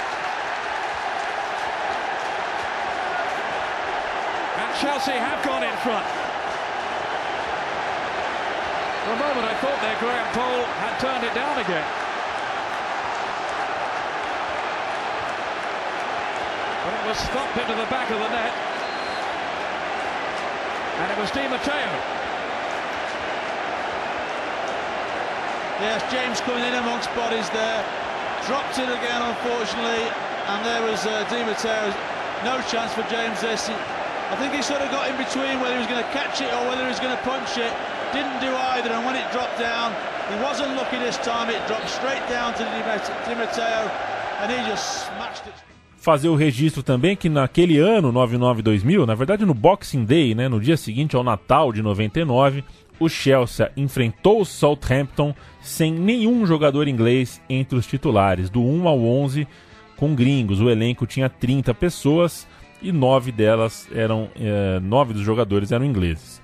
[4.64, 6.08] And Chelsea have gone in front.
[9.04, 11.84] For a moment I thought there Graham Pole had turned it down again.
[16.80, 18.69] But it was stopped into the back of the net.
[21.00, 21.88] And it was Di Matteo.
[25.80, 27.80] Yes, James coming in amongst bodies there.
[28.52, 30.04] Dropped it again, unfortunately.
[30.52, 31.96] And there was uh, Di Matteo.
[32.44, 33.72] No chance for James this.
[33.72, 36.52] I think he sort of got in between whether he was going to catch it
[36.52, 37.72] or whether he was going to punch it.
[38.12, 38.92] Didn't do either.
[38.92, 39.96] And when it dropped down,
[40.28, 41.50] he wasn't lucky this time.
[41.50, 43.88] It dropped straight down to Di Mat- Di Matteo.
[44.44, 45.56] And he just smashed it.
[46.00, 50.60] Fazer o registro também que naquele ano, 99-2000, na verdade no Boxing Day, né, no
[50.60, 52.64] dia seguinte ao Natal de 99,
[53.00, 59.00] o Chelsea enfrentou o Southampton sem nenhum jogador inglês entre os titulares, do 1 ao
[59.00, 59.48] 11
[59.96, 60.62] com gringos.
[60.62, 62.48] O elenco tinha 30 pessoas
[62.82, 66.42] e nove delas eram, eh, nove dos jogadores eram ingleses.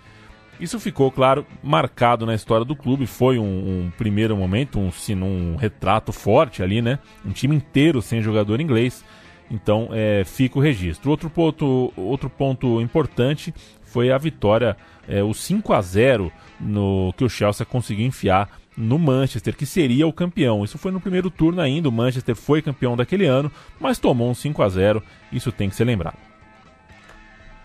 [0.60, 3.06] Isso ficou, claro, marcado na história do clube.
[3.06, 4.92] Foi um, um primeiro momento, um,
[5.24, 7.00] um retrato forte ali, né?
[7.26, 9.04] Um time inteiro sem jogador inglês.
[9.50, 11.10] Então é, fica o registro.
[11.10, 14.76] Outro ponto, outro ponto importante foi a vitória,
[15.08, 20.06] é, o 5 a 0 no que o Chelsea conseguiu enfiar no Manchester, que seria
[20.06, 20.64] o campeão.
[20.64, 24.36] Isso foi no primeiro turno ainda, o Manchester foi campeão daquele ano, mas tomou um
[24.36, 26.18] 5 a 0 isso tem que ser lembrado.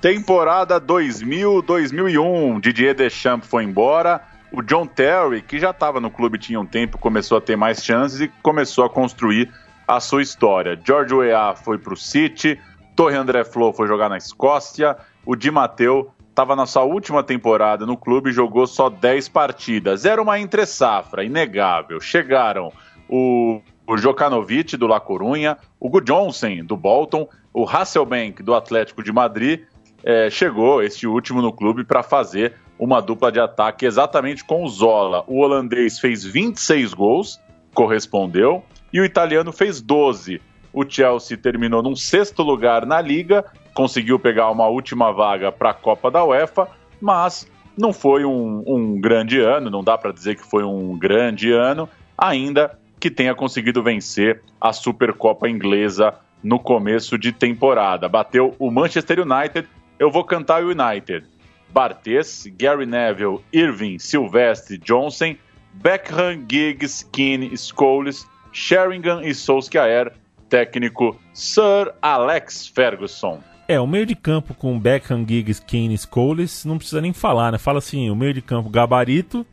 [0.01, 4.23] Temporada 2000-2001, Didier Deschamps foi embora.
[4.53, 7.85] O John Terry, que já estava no clube tinha um tempo, começou a ter mais
[7.85, 9.51] chances e começou a construir
[9.91, 10.79] a sua história.
[10.87, 12.57] George Weah foi para o City,
[12.95, 17.85] Torre André Flo foi jogar na Escócia, o Di Matteo estava na sua última temporada
[17.85, 20.05] no clube e jogou só 10 partidas.
[20.05, 22.01] Era uma entre-safra, inegável.
[22.01, 22.73] Chegaram
[23.09, 29.03] o, o Jokanovic, do La Corunha, o Gu Johnson, do Bolton, o Hasselbank, do Atlético
[29.03, 29.63] de Madrid,
[30.05, 34.69] é, chegou este último no clube para fazer uma dupla de ataque exatamente com o
[34.69, 35.25] Zola.
[35.27, 37.41] O holandês fez 26 gols,
[37.75, 40.41] correspondeu, e o italiano fez 12.
[40.73, 45.75] O Chelsea terminou num sexto lugar na liga, conseguiu pegar uma última vaga para a
[45.75, 46.69] Copa da UEFA,
[47.01, 51.51] mas não foi um, um grande ano, não dá para dizer que foi um grande
[51.51, 58.09] ano, ainda que tenha conseguido vencer a Supercopa inglesa no começo de temporada.
[58.09, 59.67] Bateu o Manchester United.
[59.99, 61.25] Eu vou cantar o United.
[61.71, 65.37] Bartes, Gary Neville, Irving, Silvestre, Johnson,
[65.73, 70.13] Beckham, Giggs, Keane, Scholes, Sheringham e Solskjaer,
[70.49, 73.41] técnico Sir Alex Ferguson.
[73.69, 77.59] É, o meio de campo com Beckham, Giggs, Keane, Scholes, não precisa nem falar, né?
[77.59, 79.47] Fala assim, o meio de campo gabarito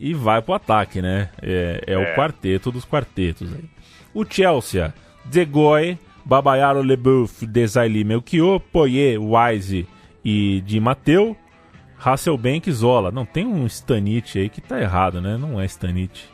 [0.00, 1.28] e vai pro ataque, né?
[1.42, 1.98] É, é, É.
[1.98, 3.64] o quarteto dos quartetos aí.
[4.14, 4.92] O Chelsea,
[5.26, 9.86] De Goy, Babayaro Leboeuf, Desailly, Melchior, Poyer, Wise
[10.24, 11.36] e Di Matteo,
[12.02, 13.10] Hasselbank e Zola.
[13.10, 15.36] Não, tem um Stanit aí que tá errado, né?
[15.36, 16.31] Não é Stanit.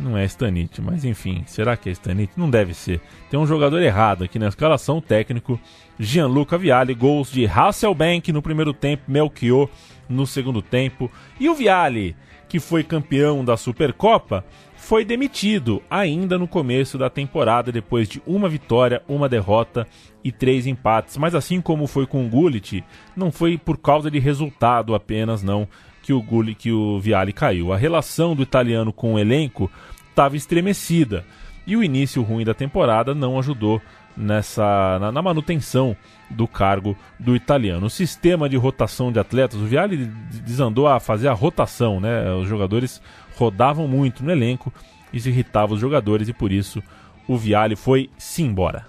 [0.00, 2.32] Não é Stanit, mas enfim, será que é Stanit?
[2.34, 3.00] Não deve ser.
[3.28, 5.60] Tem um jogador errado aqui na escalação, o técnico
[5.98, 9.68] Gianluca Vialli, gols de Hasselbank no primeiro tempo, Melchior
[10.08, 11.10] no segundo tempo.
[11.38, 12.16] E o Vialli,
[12.48, 14.44] que foi campeão da Supercopa,
[14.74, 19.86] foi demitido ainda no começo da temporada, depois de uma vitória, uma derrota
[20.24, 21.18] e três empates.
[21.18, 22.82] Mas assim como foi com o Gullit,
[23.14, 25.68] não foi por causa de resultado apenas, não,
[26.10, 27.72] que o Gullit, que o Vialli caiu.
[27.72, 29.70] A relação do italiano com o elenco
[30.08, 31.24] estava estremecida
[31.64, 33.80] e o início ruim da temporada não ajudou
[34.16, 35.96] nessa na, na manutenção
[36.28, 37.86] do cargo do italiano.
[37.86, 39.98] O sistema de rotação de atletas, o Vialli
[40.44, 42.32] desandou a fazer a rotação, né?
[42.32, 43.00] Os jogadores
[43.36, 44.72] rodavam muito no elenco,
[45.12, 46.82] isso irritava os jogadores e por isso
[47.28, 48.86] o Vialli foi-se embora.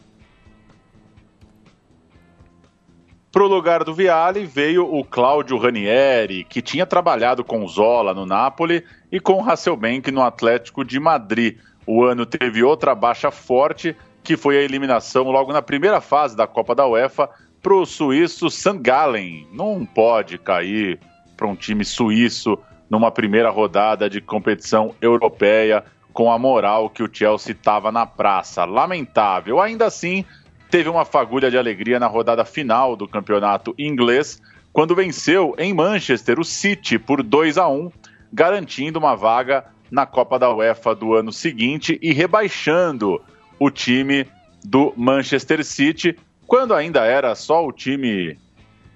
[3.31, 8.83] Pro lugar do Vialli veio o Cláudio Ranieri, que tinha trabalhado com Zola no Napoli
[9.09, 11.57] e com Hasselbank no Atlético de Madrid.
[11.87, 16.45] O ano teve outra baixa forte, que foi a eliminação logo na primeira fase da
[16.45, 17.29] Copa da UEFA
[17.61, 18.77] para o suíço St.
[18.79, 19.47] Gallen.
[19.53, 20.99] Não pode cair
[21.37, 22.59] para um time suíço
[22.89, 28.65] numa primeira rodada de competição europeia com a moral que o Chelsea estava na praça.
[28.65, 29.61] Lamentável.
[29.61, 30.25] Ainda assim,
[30.71, 34.41] teve uma fagulha de alegria na rodada final do campeonato inglês,
[34.71, 37.91] quando venceu em Manchester o City por 2 a 1,
[38.31, 43.21] garantindo uma vaga na Copa da UEFA do ano seguinte e rebaixando
[43.59, 44.25] o time
[44.63, 46.17] do Manchester City,
[46.47, 48.39] quando ainda era só o time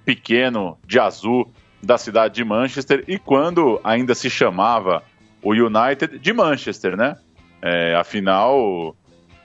[0.06, 1.52] pequeno de azul
[1.84, 5.04] da cidade de Manchester e quando ainda se chamava
[5.44, 7.18] o United de Manchester, né?
[7.62, 8.96] É, afinal,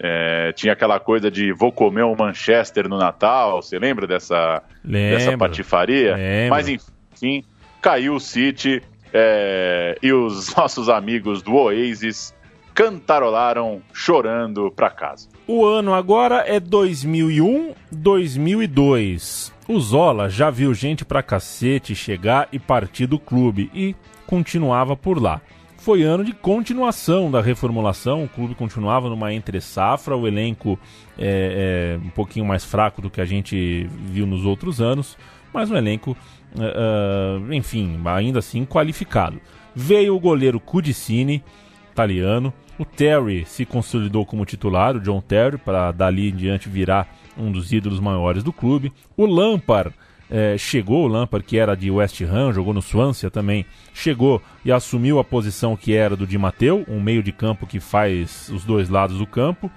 [0.03, 5.31] é, tinha aquela coisa de vou comer um Manchester no Natal, você lembra dessa, dessa
[5.31, 5.49] Lembro.
[5.49, 6.17] patifaria?
[6.17, 6.51] Lembro.
[6.51, 7.45] Mas enfim,
[7.83, 8.83] caiu o City
[9.13, 12.35] é, e os nossos amigos do Oasis
[12.73, 15.29] cantarolaram chorando pra casa.
[15.47, 19.53] O ano agora é 2001, 2002.
[19.69, 23.95] O Zola já viu gente pra cacete chegar e partir do clube e
[24.27, 25.43] continuava por lá.
[25.81, 30.79] Foi ano de continuação da reformulação, o clube continuava numa entre-safra, o elenco
[31.19, 35.17] é, é um pouquinho mais fraco do que a gente viu nos outros anos,
[35.55, 36.15] mas um elenco,
[36.59, 39.41] é, é, enfim, ainda assim qualificado.
[39.75, 41.43] Veio o goleiro Cudicini,
[41.91, 42.53] italiano.
[42.79, 47.09] O Terry se consolidou como titular, o John Terry, para dali em diante virar
[47.39, 48.93] um dos ídolos maiores do clube.
[49.17, 49.95] O Lampard
[50.31, 54.71] eh, chegou, o Lampard que era de West Ham, jogou no Swansea também, chegou e
[54.71, 58.65] assumiu a posição que era do Di Matteo, um meio de campo que faz os
[58.65, 59.71] dois lados do campo.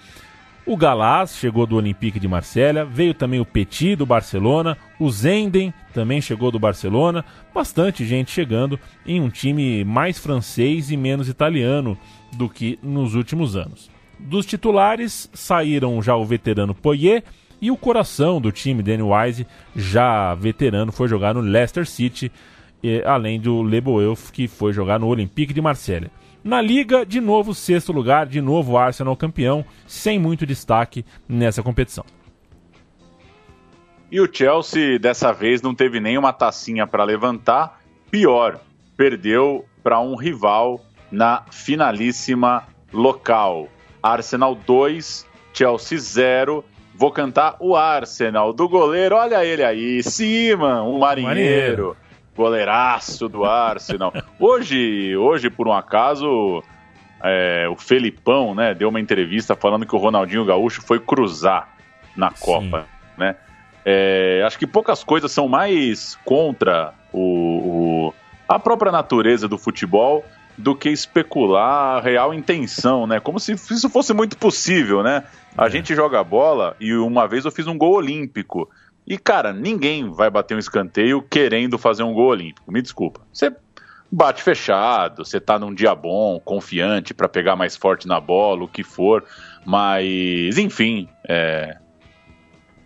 [0.66, 5.74] O Galaz chegou do Olympique de Marselha, veio também o Petit do Barcelona, o Zenden
[5.94, 11.98] também chegou do Barcelona, bastante gente chegando em um time mais francês e menos italiano
[12.32, 13.92] do que nos últimos anos.
[14.18, 17.26] Dos titulares saíram já o veterano Poyet
[17.64, 22.30] e o coração do time, Danny Wise, já veterano, foi jogar no Leicester City,
[22.84, 26.12] e, além do Leboeuf, que foi jogar no Olympique de Marselha.
[26.44, 32.04] Na Liga, de novo, sexto lugar, de novo Arsenal campeão, sem muito destaque nessa competição.
[34.12, 37.80] E o Chelsea dessa vez não teve nenhuma tacinha para levantar.
[38.12, 38.60] Pior,
[38.98, 43.70] perdeu para um rival na finalíssima local.
[44.04, 46.66] Arsenal 2, Chelsea 0.
[47.04, 49.18] Vou cantar o Arsenal do goleiro.
[49.18, 51.36] Olha ele aí, Siman, um marinheiro.
[51.36, 51.98] Marinheiro.
[52.34, 54.14] Goleiraço do Arsenal.
[54.40, 56.64] hoje, hoje, por um acaso,
[57.22, 61.76] é, o Felipão né, deu uma entrevista falando que o Ronaldinho Gaúcho foi cruzar
[62.16, 62.86] na Copa.
[63.18, 63.36] Né?
[63.84, 68.14] É, acho que poucas coisas são mais contra o, o-
[68.48, 70.24] a própria natureza do futebol
[70.58, 73.20] do que especular a real intenção, né?
[73.20, 75.24] Como se isso fosse muito possível, né?
[75.58, 78.70] A gente joga bola e uma vez eu fiz um gol olímpico.
[79.06, 82.72] E, cara, ninguém vai bater um escanteio querendo fazer um gol olímpico.
[82.72, 83.22] Me desculpa.
[83.32, 83.54] Você
[84.12, 88.68] bate fechado, você tá num dia bom, confiante pra pegar mais forte na bola, o
[88.68, 89.24] que for.
[89.66, 91.78] Mas, enfim, é,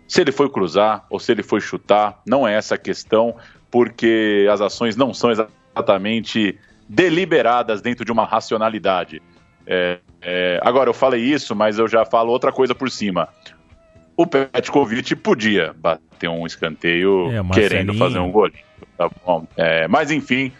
[0.06, 3.36] se ele foi cruzar ou se ele foi chutar, não é essa a questão,
[3.70, 6.58] porque as ações não são exatamente
[6.88, 9.22] deliberadas dentro de uma racionalidade.
[9.66, 13.28] É, é, agora, eu falei isso, mas eu já falo outra coisa por cima.
[14.16, 18.50] O Petkovic podia bater um escanteio É, querendo fazer um gol.
[18.96, 19.46] Tá bom?
[19.56, 20.50] É, mas enfim,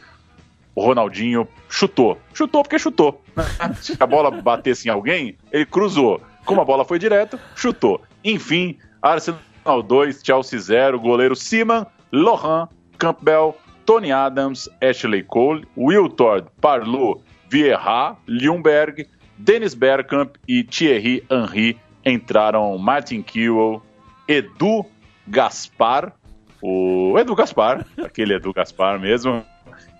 [0.74, 2.18] o Ronaldinho chutou.
[2.32, 3.24] Chutou porque chutou.
[3.82, 6.20] Se a bola batesse em alguém, ele cruzou.
[6.44, 8.00] Como a bola foi direto, chutou.
[8.22, 13.56] Enfim, Arsenal 2, Chelsea 0, goleiro Siman, Lohan, Campbell,
[13.88, 19.06] Tony Adams, Ashley Cole, Wiltord, Parlot, Vieira, Ljungberg,
[19.38, 21.74] Dennis Bergkamp e Thierry Henry
[22.04, 23.80] entraram Martin Kewell,
[24.28, 24.84] Edu
[25.26, 26.12] Gaspar,
[26.60, 29.42] o Edu Gaspar, aquele Edu Gaspar mesmo,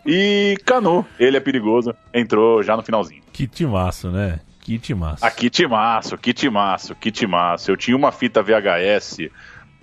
[0.05, 3.22] e Canu, ele é perigoso, entrou já no finalzinho.
[3.32, 4.41] Que timaço, né?
[4.61, 5.24] Que timaço.
[5.24, 7.70] Ah, que timaço, que timaço, que timaço.
[7.70, 9.30] Eu tinha uma fita VHS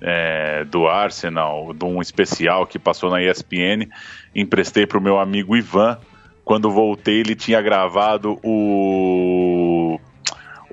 [0.02, 3.88] é, do Arsenal, de um especial que passou na ESPN,
[4.34, 5.98] emprestei para o meu amigo Ivan.
[6.44, 10.00] Quando voltei, ele tinha gravado o,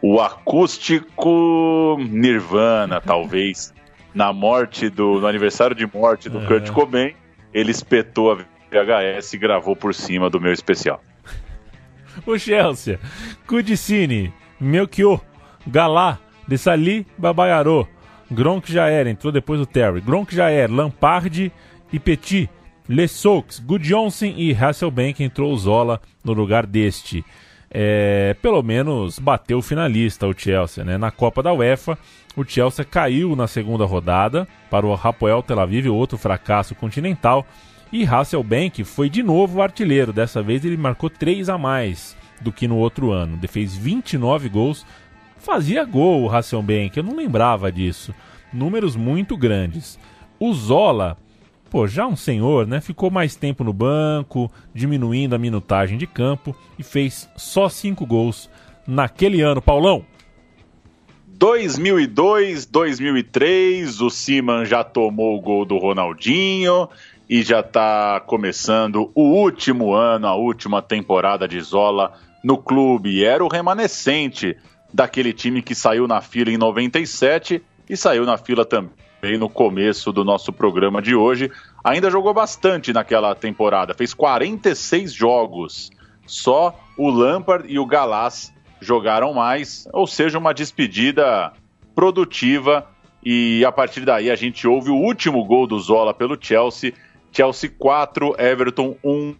[0.02, 3.72] o acústico Nirvana, talvez,
[4.14, 6.46] na morte do, no aniversário de morte do É.
[6.46, 7.14] Kurt Cobain.
[7.54, 8.34] Ele espetou a
[8.70, 11.02] VHS e gravou por cima do meu especial.
[12.26, 12.98] O Chelsea,
[13.46, 15.20] Kudicine, Melchior,
[15.66, 17.86] Galá, Dessali, Babaiarô,
[18.33, 20.01] Gronk já era, entrou depois o Terry.
[20.01, 21.53] Gronk já era, Lampard
[21.93, 22.49] e Petit,
[22.89, 27.24] Lesaux, Gudjonsen e Hasselbank entrou o Zola no lugar deste.
[27.70, 30.99] É, pelo menos bateu o finalista o Chelsea, né?
[30.99, 31.97] Na Copa da UEFA,
[32.37, 37.47] o Chelsea caiu na segunda rodada para o Hapoel Tel Aviv, outro fracasso continental.
[37.91, 40.12] E Hasselbank foi de novo artilheiro.
[40.12, 43.39] Dessa vez ele marcou 3 a mais do que no outro ano.
[43.39, 44.87] Ele fez 29 gols.
[45.43, 48.14] Fazia gol o Hasselbank, eu não lembrava disso.
[48.53, 49.99] Números muito grandes.
[50.38, 51.18] O Zola,
[51.68, 52.80] pô, já um senhor, né?
[52.80, 58.49] Ficou mais tempo no banco, diminuindo a minutagem de campo e fez só 5 gols
[58.86, 60.05] naquele ano, Paulão.
[61.26, 66.88] 2002, 2003, o Siman já tomou o gol do Ronaldinho
[67.28, 72.12] e já está começando o último ano, a última temporada de Zola
[72.45, 73.25] no clube.
[73.25, 74.57] Era o remanescente
[74.92, 78.90] daquele time que saiu na fila em 97 e saiu na fila também
[79.38, 81.50] no começo do nosso programa de hoje.
[81.84, 85.90] Ainda jogou bastante naquela temporada, fez 46 jogos.
[86.26, 91.52] Só o Lampard e o Galás jogaram mais, ou seja, uma despedida
[91.94, 92.86] produtiva.
[93.24, 96.92] E a partir daí a gente ouve o último gol do Zola pelo Chelsea.
[97.30, 99.36] Chelsea 4, Everton 1.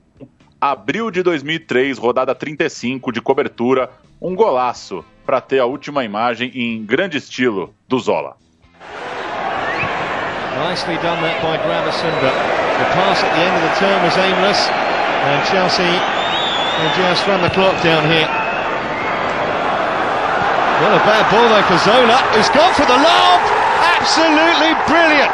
[0.61, 3.91] Abril de 2003, rodada 35 de cobertura.
[4.21, 8.37] Um golaço para ter a última imagem em grande estilo do Zola.
[10.69, 12.35] Nicely done that by Gravison, but
[12.79, 15.93] the pass at the end of the turn was aimless, and Chelsea
[16.81, 18.29] will just run the clock down here.
[20.83, 23.41] What a bad ball though for Zola, who's gone for the lob!
[24.01, 25.33] Absolutely brilliant!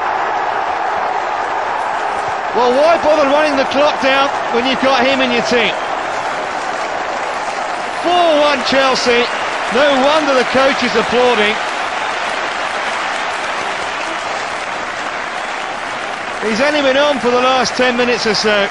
[2.56, 5.74] Well, why bother running the clock down when you've got him in your team?
[8.02, 9.37] 4-1 Chelsea.
[9.74, 11.54] No wonder the coach is applauding.
[16.48, 18.66] He's only been on for the last 10 minutes or so.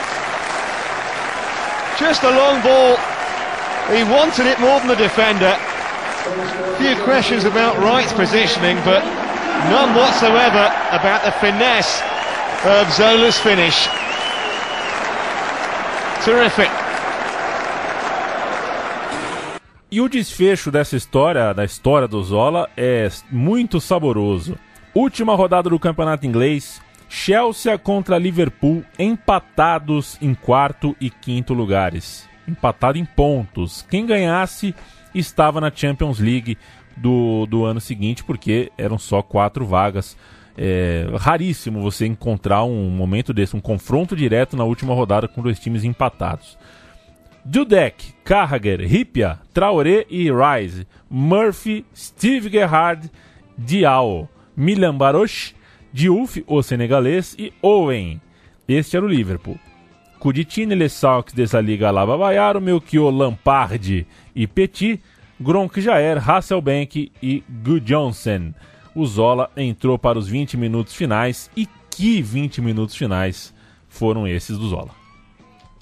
[2.00, 2.98] Just a long ball.
[3.94, 5.54] He wanted it more than the defender.
[6.82, 9.04] Few questions about Wright's positioning, but
[9.70, 10.66] none whatsoever
[10.98, 12.02] about the finesse
[12.66, 13.86] of Zola's finish.
[16.26, 16.87] Terrific.
[19.90, 24.58] E o desfecho dessa história, da história do Zola, é muito saboroso.
[24.94, 26.82] Última rodada do campeonato inglês.
[27.08, 32.28] Chelsea contra Liverpool empatados em quarto e quinto lugares.
[32.46, 33.86] Empatado em pontos.
[33.90, 34.76] Quem ganhasse
[35.16, 36.58] estava na Champions League
[36.98, 40.18] do, do ano seguinte, porque eram só quatro vagas.
[40.58, 45.60] É raríssimo você encontrar um momento desse, um confronto direto na última rodada com dois
[45.60, 46.58] times empatados.
[47.50, 53.10] Dudek, Carragher, Ripia, Traoré e Rice, Murphy, Steve Gerrard,
[53.58, 55.56] Diao, Milan Baroche,
[55.94, 58.20] Diouf, o senegalês, e Owen.
[58.68, 59.58] Este era o Liverpool.
[60.20, 64.06] Kuditine, Lessaux, Desaliga, Alaba, Bayaro, Melchior, Lampard
[64.36, 65.00] e Petit,
[65.40, 68.54] Gronk, Jair, Hasselbank e Gudjonsen.
[68.94, 73.54] O Zola entrou para os 20 minutos finais e que 20 minutos finais
[73.88, 75.07] foram esses do Zola.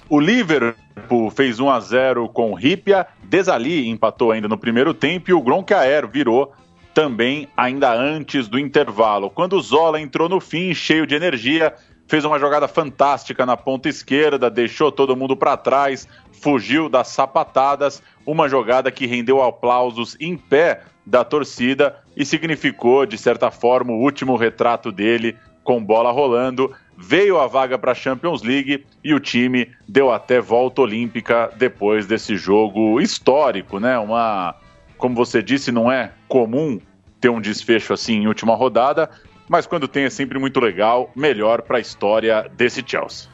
[0.08, 5.32] O Liverpool fez 1 a 0 com o Ripia, Desali empatou ainda no primeiro tempo
[5.32, 6.54] e o Gronkaer virou
[6.94, 9.32] também ainda antes do intervalo.
[9.32, 11.74] Quando o Zola entrou no fim, cheio de energia,
[12.08, 18.02] fez uma jogada fantástica na ponta esquerda, deixou todo mundo para trás, fugiu das sapatadas,
[18.26, 24.02] uma jogada que rendeu aplausos em pé da torcida e significou, de certa forma, o
[24.02, 26.72] último retrato dele com bola rolando.
[26.98, 32.08] Veio a vaga para a Champions League e o time deu até volta olímpica depois
[32.08, 33.98] desse jogo histórico, né?
[34.00, 34.56] Uma,
[34.98, 36.80] como você disse, não é comum
[37.20, 39.10] ter um desfecho assim em última rodada,
[39.50, 43.30] mas quando tem é sempre muito legal, melhor para a história desse Chelsea.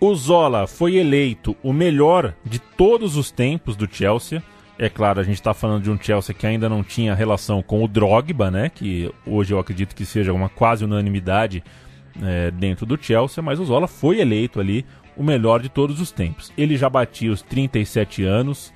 [0.00, 4.42] O Zola foi eleito o melhor de todos os tempos do Chelsea.
[4.76, 7.84] É claro, a gente está falando de um Chelsea que ainda não tinha relação com
[7.84, 8.68] o Drogba, né?
[8.68, 11.62] Que hoje eu acredito que seja uma quase unanimidade
[12.20, 14.84] é, dentro do Chelsea, mas o Zola foi eleito ali
[15.16, 16.52] o melhor de todos os tempos.
[16.56, 18.72] Ele já batia os 37 anos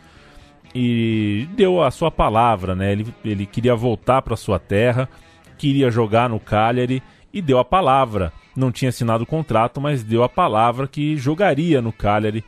[0.74, 2.92] e deu a sua palavra, né?
[2.92, 5.08] Ele, ele queria voltar para sua terra,
[5.56, 7.02] queria jogar no Cagliari
[7.32, 8.32] e deu a palavra.
[8.54, 12.44] Não tinha assinado o contrato, mas deu a palavra que jogaria no Cagliari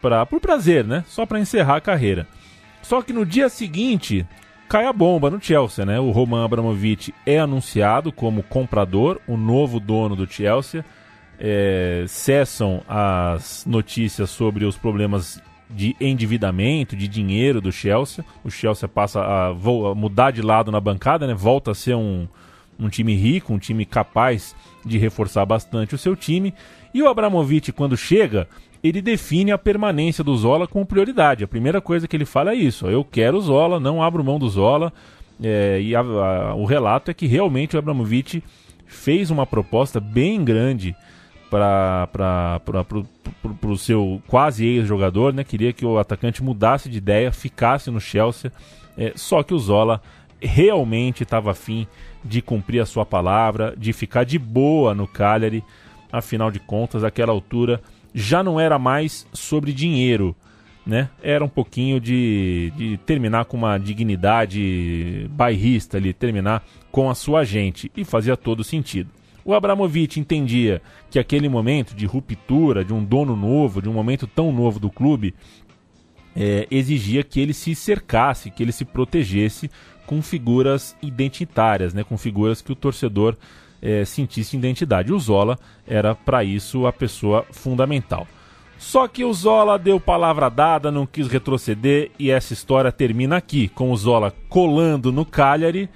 [0.00, 1.04] pra, por prazer, né?
[1.08, 2.26] Só para encerrar a carreira.
[2.82, 4.26] Só que no dia seguinte
[4.74, 6.00] cai a bomba no Chelsea, né?
[6.00, 10.84] O Roman Abramovich é anunciado como comprador, o novo dono do Chelsea.
[11.38, 15.40] É, cessam as notícias sobre os problemas
[15.70, 18.24] de endividamento, de dinheiro do Chelsea.
[18.42, 21.34] O Chelsea passa a, a mudar de lado na bancada, né?
[21.34, 22.26] Volta a ser um,
[22.76, 26.52] um time rico, um time capaz de reforçar bastante o seu time.
[26.92, 28.48] E o Abramovich, quando chega,
[28.84, 31.42] ele define a permanência do Zola como prioridade.
[31.42, 34.38] A primeira coisa que ele fala é isso: eu quero o Zola, não abro mão
[34.38, 34.92] do Zola.
[35.42, 38.44] É, e a, a, o relato é que realmente o Abramovich
[38.86, 40.94] fez uma proposta bem grande
[41.50, 42.60] para
[43.62, 45.44] o seu quase ex-jogador, né?
[45.44, 48.52] Queria que o atacante mudasse de ideia, ficasse no Chelsea.
[48.98, 50.02] É, só que o Zola
[50.38, 51.86] realmente estava afim
[52.22, 55.64] de cumprir a sua palavra, de ficar de boa no Cagliari.
[56.12, 57.80] Afinal de contas, àquela altura
[58.14, 60.36] já não era mais sobre dinheiro,
[60.86, 61.10] né?
[61.22, 67.44] Era um pouquinho de, de terminar com uma dignidade bairrista ali, terminar com a sua
[67.44, 69.10] gente e fazia todo sentido.
[69.44, 70.80] O Abramovich entendia
[71.10, 74.88] que aquele momento de ruptura, de um dono novo, de um momento tão novo do
[74.88, 75.34] clube,
[76.36, 79.70] é, exigia que ele se cercasse, que ele se protegesse
[80.06, 83.36] com figuras identitárias, né, com figuras que o torcedor
[83.84, 85.12] é, sentisse identidade.
[85.12, 88.26] O Zola era para isso a pessoa fundamental.
[88.78, 93.68] Só que o Zola deu palavra dada, não quis retroceder e essa história termina aqui,
[93.68, 95.88] com o Zola colando no Cagliari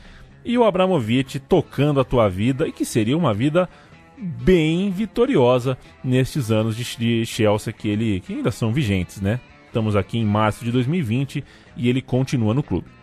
[0.45, 3.69] e o Abramovich tocando a tua vida e que seria uma vida
[4.17, 9.41] bem vitoriosa nestes anos de, de Chelsea que ele que ainda são vigentes, né?
[9.67, 11.45] Estamos aqui em março de 2020
[11.77, 12.98] e ele continua no clube.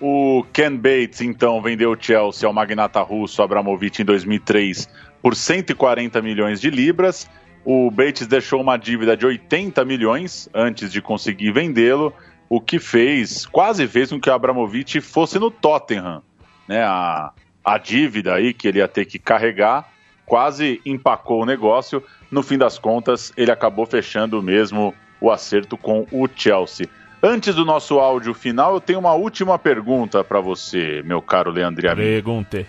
[0.00, 4.88] O Ken Bates, então, vendeu o Chelsea ao magnata russo Abramovich em 2003
[5.22, 7.30] por 140 milhões de libras.
[7.64, 12.12] O Bates deixou uma dívida de 80 milhões antes de conseguir vendê-lo,
[12.48, 16.22] o que fez, quase fez com que o Abramovich fosse no Tottenham.
[16.68, 16.82] Né?
[16.82, 17.32] A,
[17.64, 19.88] a dívida aí que ele ia ter que carregar
[20.26, 22.02] quase empacou o negócio.
[22.30, 26.88] No fim das contas, ele acabou fechando mesmo o acerto com o Chelsea.
[27.26, 31.90] Antes do nosso áudio final, eu tenho uma última pergunta para você, meu caro Leandro
[31.90, 32.02] Amin.
[32.02, 32.66] Pergunte.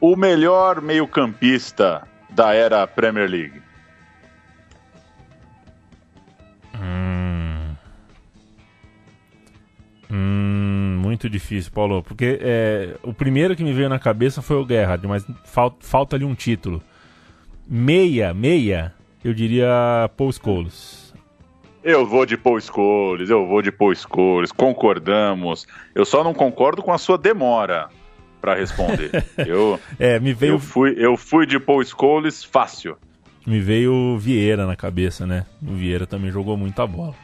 [0.00, 3.62] O melhor meio-campista da era Premier League?
[6.74, 7.76] Hum.
[10.10, 14.66] Hum, muito difícil, Paulo, porque é, o primeiro que me veio na cabeça foi o
[14.66, 16.82] Gerhard, mas fal- falta ali um título.
[17.68, 18.92] Meia, meia,
[19.24, 21.01] eu diria Paul Scholes.
[21.84, 25.66] Eu vou de Paul Scholes, eu vou de Paul Scholes, concordamos.
[25.94, 27.88] Eu só não concordo com a sua demora
[28.40, 29.10] para responder.
[29.46, 32.96] eu, É, me veio, eu, fui, eu fui de Paul Scholes fácil.
[33.44, 35.44] me veio o Vieira na cabeça, né?
[35.60, 37.14] O Vieira também jogou muita bola.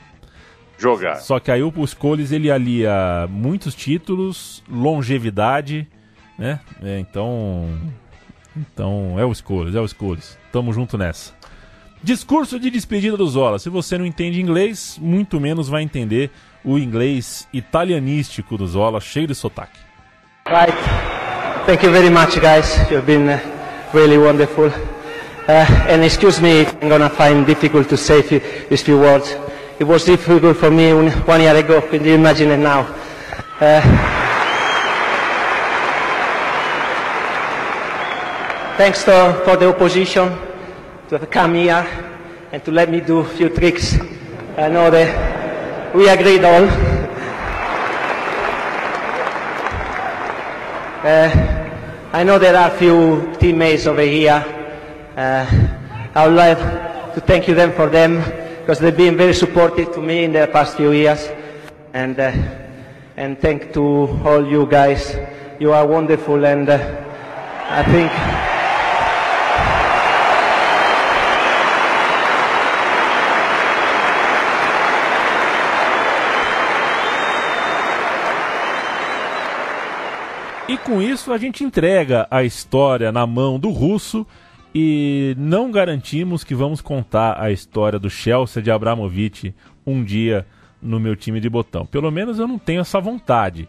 [0.77, 1.17] Jogar.
[1.17, 5.87] Só que aí o Scholes ele alia muitos títulos, longevidade,
[6.37, 6.61] né?
[6.83, 7.69] É, então,
[8.57, 10.39] então é o Scholes, é o Scholes.
[10.53, 11.38] Tamo junto nessa.
[12.03, 13.59] Discurso de despedida do Zola.
[13.59, 16.31] Se você não entende inglês, muito menos vai entender
[16.65, 19.79] o inglês italianístico do Zola, cheio de sotaque.
[20.47, 20.77] Right.
[21.67, 22.77] Thank you very much, guys.
[22.91, 23.39] You've been uh,
[23.93, 24.67] really wonderful.
[24.67, 29.37] Uh, and excuse me if I'm gonna find difficult to say few, these few words.
[29.81, 31.81] It was difficult for me one, year ago.
[31.81, 32.87] Can you imagine it now?
[33.61, 33.81] Uh,
[38.77, 40.48] thanks to, for the opposition
[41.09, 41.87] to have come here
[42.53, 43.99] and to let me do a few tricks.
[44.59, 46.65] I know that we agreed all.
[51.01, 51.31] Uh,
[52.13, 54.45] I know there are a few teammates over here.
[55.17, 55.47] Uh,
[56.15, 56.59] I would like
[57.15, 58.19] to thank you them for them
[58.61, 61.29] because they've been very supportive to me in the past few years.
[61.95, 62.33] And uh,
[63.17, 63.83] and thank to
[64.25, 65.17] all you guys.
[65.59, 66.79] You are wonderful, and uh,
[67.71, 68.48] I think.
[80.69, 84.27] E com isso a gente entrega a história na mão do russo
[84.75, 89.55] e não garantimos que vamos contar a história do Chelsea de Abramovich
[89.87, 90.47] um dia
[90.83, 91.87] no meu time de botão.
[91.87, 93.67] Pelo menos eu não tenho essa vontade.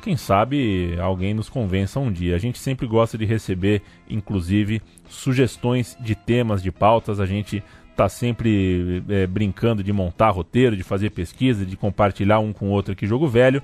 [0.00, 2.36] Quem sabe alguém nos convença um dia.
[2.36, 4.80] A gente sempre gosta de receber, inclusive,
[5.10, 7.20] sugestões de temas, de pautas.
[7.20, 7.62] A gente
[7.94, 12.70] tá sempre é, brincando de montar roteiro, de fazer pesquisa, de compartilhar um com o
[12.70, 13.62] outro aqui jogo velho.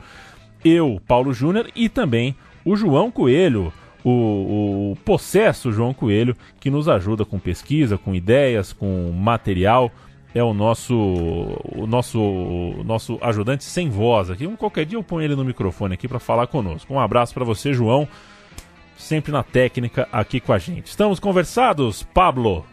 [0.62, 2.36] Eu, Paulo Júnior e também
[2.66, 3.72] o João Coelho,
[4.04, 9.90] o, o possesso João Coelho, que nos ajuda com pesquisa, com ideias, com material.
[10.34, 14.46] É o nosso o nosso o nosso ajudante sem voz aqui.
[14.46, 16.92] Um qualquer dia eu ponho ele no microfone aqui para falar conosco.
[16.92, 18.06] Um abraço para você, João,
[18.98, 20.88] sempre na técnica aqui com a gente.
[20.88, 22.66] Estamos conversados, Pablo?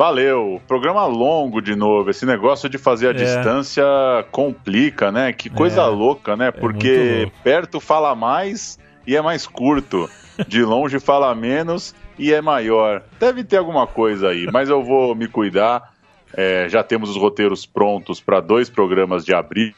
[0.00, 2.08] Valeu, programa longo de novo.
[2.08, 3.12] Esse negócio de fazer a É.
[3.12, 3.84] distância
[4.30, 5.30] complica, né?
[5.30, 5.86] Que coisa É.
[5.88, 6.46] louca, né?
[6.46, 10.08] muito Porque perto fala mais e é mais curto.
[10.48, 13.02] De longe fala menos e é maior.
[13.18, 15.92] Deve ter alguma coisa aí, mas eu vou me cuidar.
[16.32, 19.74] É, já temos os roteiros prontos para dois programas de abril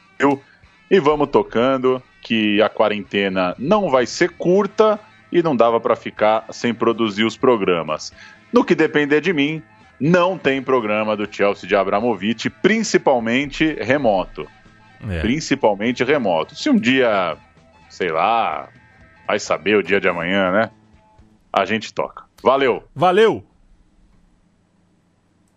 [0.88, 2.00] e vamos tocando.
[2.22, 5.00] Que a quarentena não vai ser curta
[5.32, 8.12] e não dava para ficar sem produzir os programas.
[8.52, 9.60] No que depender de mim,
[10.02, 14.48] não tem programa do Chelsea de Abramovich, principalmente remoto.
[15.08, 15.20] É.
[15.20, 16.56] Principalmente remoto.
[16.56, 17.36] Se um dia,
[17.88, 18.68] sei lá,
[19.28, 20.70] vai saber o dia de amanhã, né?
[21.52, 22.24] A gente toca.
[22.42, 22.82] Valeu!
[22.92, 23.44] Valeu!